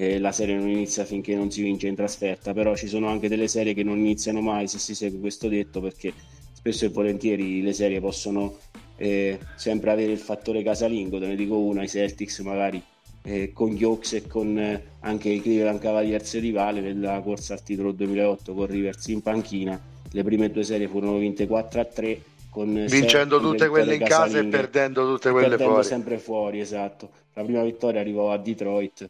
[0.00, 3.28] eh, la serie non inizia finché non si vince in trasferta, però ci sono anche
[3.28, 6.12] delle serie che non iniziano mai se si segue questo detto perché
[6.52, 8.58] spesso e volentieri le serie possono
[8.96, 12.80] eh, sempre avere il fattore casalingo, te ne dico una, i Celtics magari
[13.24, 17.64] eh, con gli Hawks e con eh, anche i Cleveland Cavaliers rivale nella corsa al
[17.64, 19.80] titolo 2008 con Rivers in panchina,
[20.12, 24.38] le prime due serie furono vinte 4 a 3 con vincendo tutte quelle in casa
[24.38, 25.86] e perdendo tutte quelle perdendo fuori.
[25.88, 27.10] sempre fuori, esatto.
[27.34, 29.08] La prima vittoria arrivò a Detroit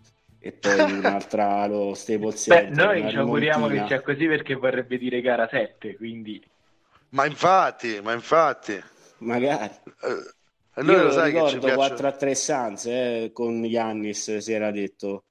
[0.48, 5.20] e poi un'altra lo Staples Beh, noi ci auguriamo che sia così perché vorrebbe dire
[5.20, 6.42] gara 7 quindi.
[7.10, 8.82] Ma infatti ma infatti.
[9.18, 9.64] Magari.
[9.64, 14.52] Eh, noi io lo sai ricordo che 4 a 3 Sans eh, con Yannis si
[14.52, 15.24] era detto.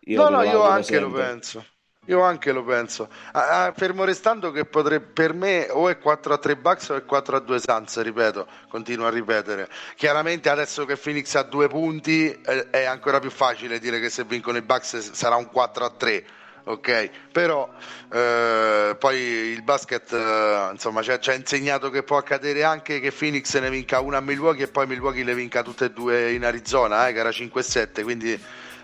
[0.00, 1.08] Io no no io anche sempre.
[1.08, 1.64] lo penso
[2.10, 3.08] io anche lo penso.
[3.32, 6.96] Ah, ah, fermo restando che potrebbe, per me o è 4 a 3 Bucks o
[6.96, 9.68] è 4 a 2 Suns, ripeto, continuo a ripetere.
[9.94, 14.24] Chiaramente adesso che Phoenix ha due punti è, è ancora più facile dire che se
[14.24, 16.24] vincono i Bucks sarà un 4 a 3
[16.64, 17.10] ok?
[17.32, 17.68] Però
[18.12, 23.56] eh, poi il basket eh, insomma ci ha, insegnato che può accadere anche che Phoenix
[23.58, 27.08] ne vinca una a Milwaukee e poi Milwaukee le vinca tutte e due in Arizona,
[27.08, 28.38] eh, gara 5-7, quindi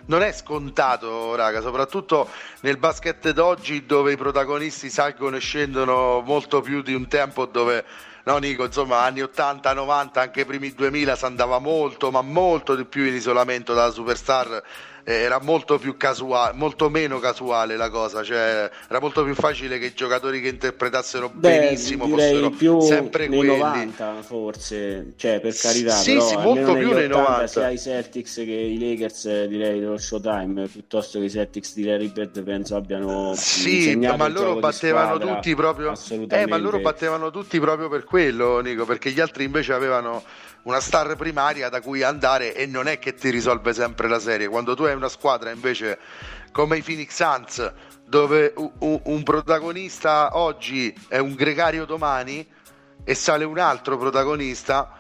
[0.07, 2.29] non è scontato, raga, soprattutto
[2.61, 7.85] nel basket d'oggi dove i protagonisti salgono e scendono molto più di un tempo dove
[8.25, 12.75] no Nico, insomma anni 80, 90, anche i primi 2000 si andava molto, ma molto
[12.75, 14.63] di più in isolamento dalla superstar
[15.09, 19.87] era molto più casuale, molto meno casuale la cosa, cioè era molto più facile che
[19.87, 23.57] i giocatori che interpretassero Beh, benissimo fossero più sempre nei quelli.
[23.57, 27.47] 90 forse, cioè per carità, Sì, però sì, molto più nei 80 90.
[27.47, 32.11] sia i Celtics che i Lakers direi dello Showtime piuttosto che i Celtics di Larry
[32.11, 35.93] Bird penso abbiano Sì, ma loro battevano squadra, tutti proprio.
[36.31, 40.25] Eh, ma loro battevano tutti proprio per quello, Nico, perché gli altri invece avevano
[40.67, 44.49] una star primaria da cui andare e non è che ti risolve sempre la serie.
[44.49, 45.99] Quando tu hai una squadra invece
[46.53, 47.73] come i Phoenix Suns,
[48.07, 52.47] dove un protagonista oggi è un gregario domani
[53.05, 54.99] e sale un altro protagonista.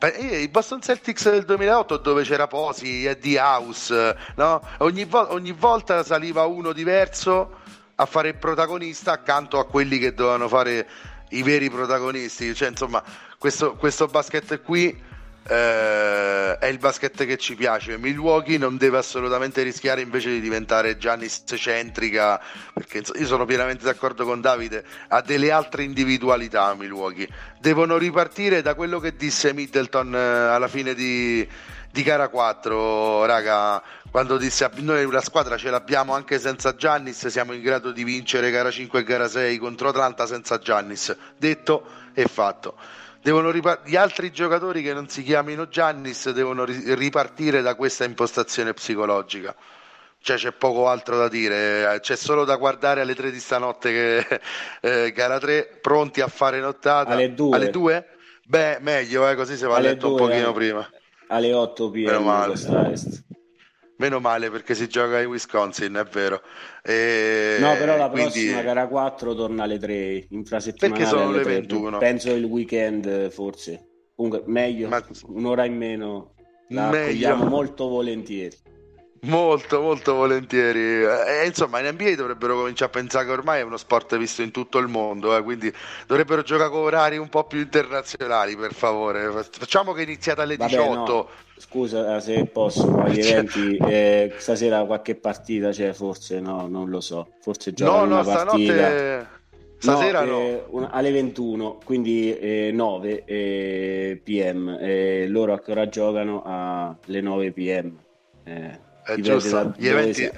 [0.00, 4.60] I Boston Celtics del 2008 dove c'era Posi, Eddie House, no?
[4.78, 7.56] ogni, vo- ogni volta saliva uno diverso
[7.96, 10.86] a fare il protagonista accanto a quelli che dovevano fare
[11.30, 12.54] i veri protagonisti.
[12.54, 13.02] Cioè, insomma,
[13.38, 15.07] questo, questo basket qui
[15.48, 17.96] eh, è il basket che ci piace.
[17.96, 22.38] Milwaukee non deve assolutamente rischiare invece di diventare Giannis centrica,
[22.72, 27.28] perché io sono pienamente d'accordo con Davide, ha delle altre individualità Milwaukee.
[27.58, 31.48] Devono ripartire da quello che disse Middleton eh, alla fine di,
[31.90, 37.26] di gara 4, raga, quando disse "Ah, noi una squadra ce l'abbiamo anche senza Giannis,
[37.28, 41.16] siamo in grado di vincere gara 5 e gara 6 contro Atlanta senza Giannis.
[41.36, 42.76] Detto e fatto.
[43.28, 48.04] Devono ripar- gli altri giocatori che non si chiamino Giannis devono ri- ripartire da questa
[48.04, 49.54] impostazione psicologica.
[50.18, 53.90] Cioè c'è poco altro da dire, eh, c'è solo da guardare alle 3 di stanotte
[53.92, 54.40] che
[54.80, 57.10] eh, gara 3, pronti a fare nottata.
[57.10, 57.54] Alle due.
[57.54, 58.06] Alle 2?
[58.46, 60.54] Beh, meglio, eh, così si va a letto un pochino eh.
[60.54, 60.90] prima.
[61.26, 63.26] alle 8 Meno pm.
[64.00, 66.40] Meno male perché si gioca in Wisconsin, è vero.
[66.84, 71.42] E No, però la quindi- prossima gara 4 torna alle 3, infrasettimanale Perché sono le
[71.42, 71.52] 3.
[71.54, 71.98] 21.
[71.98, 73.86] Penso il weekend forse.
[74.14, 76.34] Comunque meglio, Ma- un'ora in meno
[76.68, 77.34] la Meglio.
[77.36, 78.56] molto volentieri.
[79.22, 81.02] Molto, molto volentieri.
[81.04, 84.50] E insomma, in NBA dovrebbero cominciare a pensare che ormai è uno sport visto in
[84.50, 85.72] tutto il mondo, eh, quindi
[86.06, 89.28] dovrebbero giocare con orari un po' più internazionali, per favore.
[89.50, 91.12] Facciamo che iniziate alle Vabbè, 18.
[91.12, 96.38] no, scusa eh, se posso, ma gli Cioè- eventi eh, stasera qualche partita c'è, forse
[96.40, 97.32] no, non lo so.
[97.40, 98.72] Forse No, giocano no, una partita.
[98.74, 99.36] stanotte.
[99.80, 100.38] Stasera no.
[100.40, 104.76] eh, una- alle 21, quindi eh, 9 eh, PM.
[104.80, 106.42] eh, loro a che ora giocano?
[106.44, 107.96] Alle 9 PM.
[108.44, 109.74] Eh, Dipende giusto.
[109.76, 110.30] Gli eventi.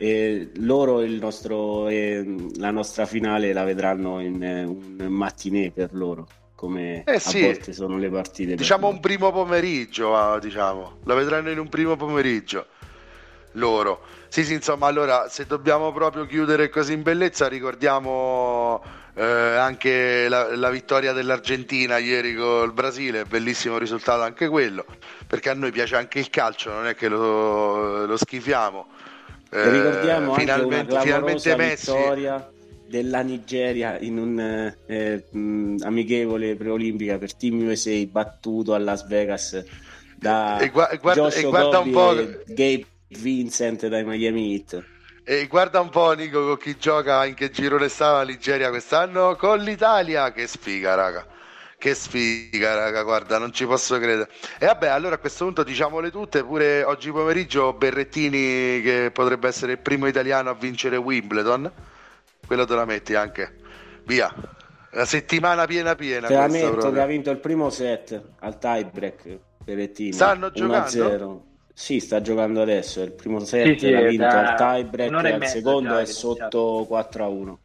[0.00, 2.24] Eh, loro il nostro, eh,
[2.56, 7.42] la nostra finale la vedranno in eh, un mattinè per loro, come Eh a sì.
[7.42, 8.54] volte sono le partite.
[8.54, 10.98] Diciamo un primo pomeriggio, ah, diciamo.
[11.04, 12.66] La vedranno in un primo pomeriggio.
[13.52, 14.02] Loro.
[14.28, 18.80] Sì, sì, insomma, allora, se dobbiamo proprio chiudere così in bellezza, ricordiamo
[19.18, 24.84] eh, anche la, la vittoria dell'Argentina ieri col Brasile, bellissimo risultato anche quello,
[25.26, 28.86] perché a noi piace anche il calcio, non è che lo, lo schifiamo.
[29.50, 31.90] Eh, ricordiamo anche finalmente, finalmente Messi.
[31.90, 32.50] vittoria
[32.86, 39.62] della Nigeria in un eh, mh, amichevole preolimpica per Team USA battuto a Las Vegas
[40.16, 44.84] da E gua- e guarda- e guarda un po'- e Gabe Vincent dai Miami Heat.
[45.30, 49.36] E guarda un po' Nico con chi gioca, in che girone stava la Nigeria quest'anno?
[49.36, 51.26] Con l'Italia, che sfiga raga,
[51.76, 54.30] che sfiga raga, guarda, non ci posso credere.
[54.58, 59.72] E vabbè, allora a questo punto diciamole tutte, pure oggi pomeriggio Berrettini che potrebbe essere
[59.72, 61.70] il primo italiano a vincere Wimbledon,
[62.46, 63.54] quello te la metti anche,
[64.06, 64.34] via.
[64.92, 66.92] La settimana piena piena Te la metto proprio.
[66.92, 71.47] che ha vinto il primo set al tie break Perettini Stanno 1-0.
[71.78, 73.02] Sì, sta giocando adesso.
[73.02, 75.96] Il primo set Sì, sì, l'ha vinto da al tie break un'ora e al secondo
[75.96, 77.60] è sotto 4 a 1.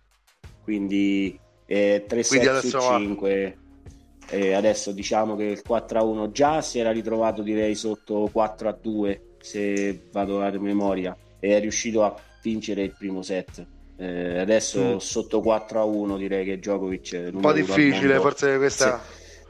[0.64, 2.98] Quindi eh, 3 Quindi set su va.
[3.00, 3.58] 5.
[4.30, 8.70] E adesso diciamo che il 4 a 1 già si era ritrovato direi sotto 4
[8.70, 13.66] a 2 se vado a memoria e è riuscito a vincere il primo set.
[13.98, 14.98] Eh, adesso Mm.
[14.98, 19.02] sotto 4 a 1 direi che Djokovic è Un po' difficile, forse questa...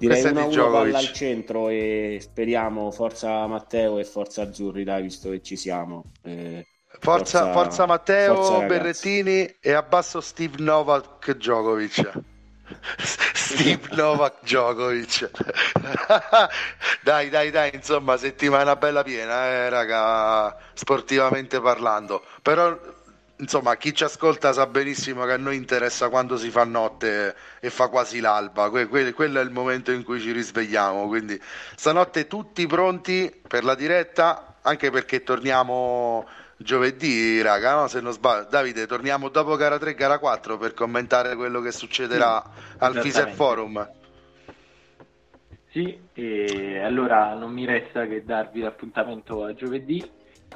[0.04, 4.84] Direi Questa è di 1-1 palla al centro e speriamo forza Matteo e forza Azzurri,
[4.84, 6.12] dai, visto che ci siamo.
[6.24, 6.68] Eh,
[7.00, 8.66] Forza, Forza- forza Matteo forza.
[8.66, 12.12] Berrettini e abbasso Steve Novak Djokovic.
[13.34, 15.32] Steve Novak Djokovic.
[17.02, 22.24] dai, dai, dai, insomma, settimana bella piena, eh, raga, sportivamente parlando.
[22.42, 22.78] Però,
[23.38, 27.70] insomma, chi ci ascolta sa benissimo che a noi interessa quando si fa notte e
[27.70, 28.70] fa quasi l'alba.
[28.70, 31.08] Que- que- quello è il momento in cui ci risvegliamo.
[31.08, 31.40] Quindi,
[31.76, 36.26] stanotte tutti pronti per la diretta anche perché torniamo
[36.58, 37.88] giovedì, raga, no?
[37.88, 38.48] se non sbaglio.
[38.50, 43.28] Davide, torniamo dopo gara 3, gara 4 per commentare quello che succederà sì, al FISE
[43.34, 43.90] Forum.
[45.72, 50.08] Sì, e allora non mi resta che darvi l'appuntamento a giovedì.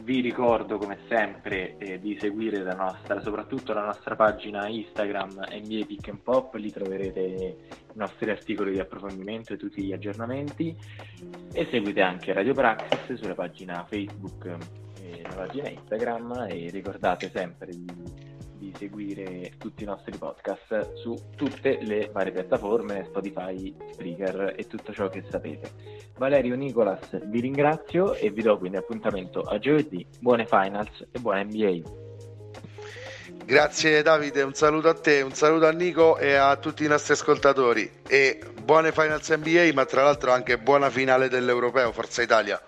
[0.02, 5.86] Vi ricordo come sempre eh, di seguire la nostra, soprattutto la nostra pagina Instagram NBA
[5.86, 7.56] Pick and Pop, lì troverete i
[7.94, 10.76] nostri articoli di approfondimento e tutti gli aggiornamenti.
[11.52, 14.58] E seguite anche Radio Praxis sulla pagina Facebook
[15.02, 16.46] e la pagina Instagram.
[16.50, 18.27] E ricordate sempre di
[18.58, 24.94] di seguire tutti i nostri podcast su tutte le varie piattaforme, Spotify, Spreaker e tutto
[24.94, 25.72] ciò che sapete.
[26.18, 30.06] Valerio Nicolas vi ringrazio e vi do quindi appuntamento a giovedì.
[30.20, 32.06] Buone finals e buona NBA.
[33.46, 37.14] Grazie Davide, un saluto a te, un saluto a Nico e a tutti i nostri
[37.14, 42.62] ascoltatori e buone finals NBA, ma tra l'altro anche buona finale dell'Europeo, Forza Italia.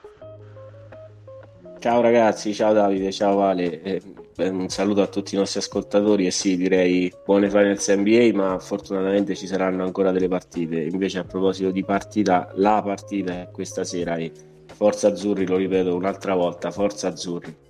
[1.79, 4.01] Ciao ragazzi, ciao Davide, ciao Vale, eh,
[4.47, 9.35] un saluto a tutti i nostri ascoltatori e sì, direi buone finals NBA, ma fortunatamente
[9.35, 10.81] ci saranno ancora delle partite.
[10.81, 14.31] Invece a proposito di partita, la partita è questa sera e
[14.73, 17.68] Forza Azzurri, lo ripeto un'altra volta, Forza Azzurri.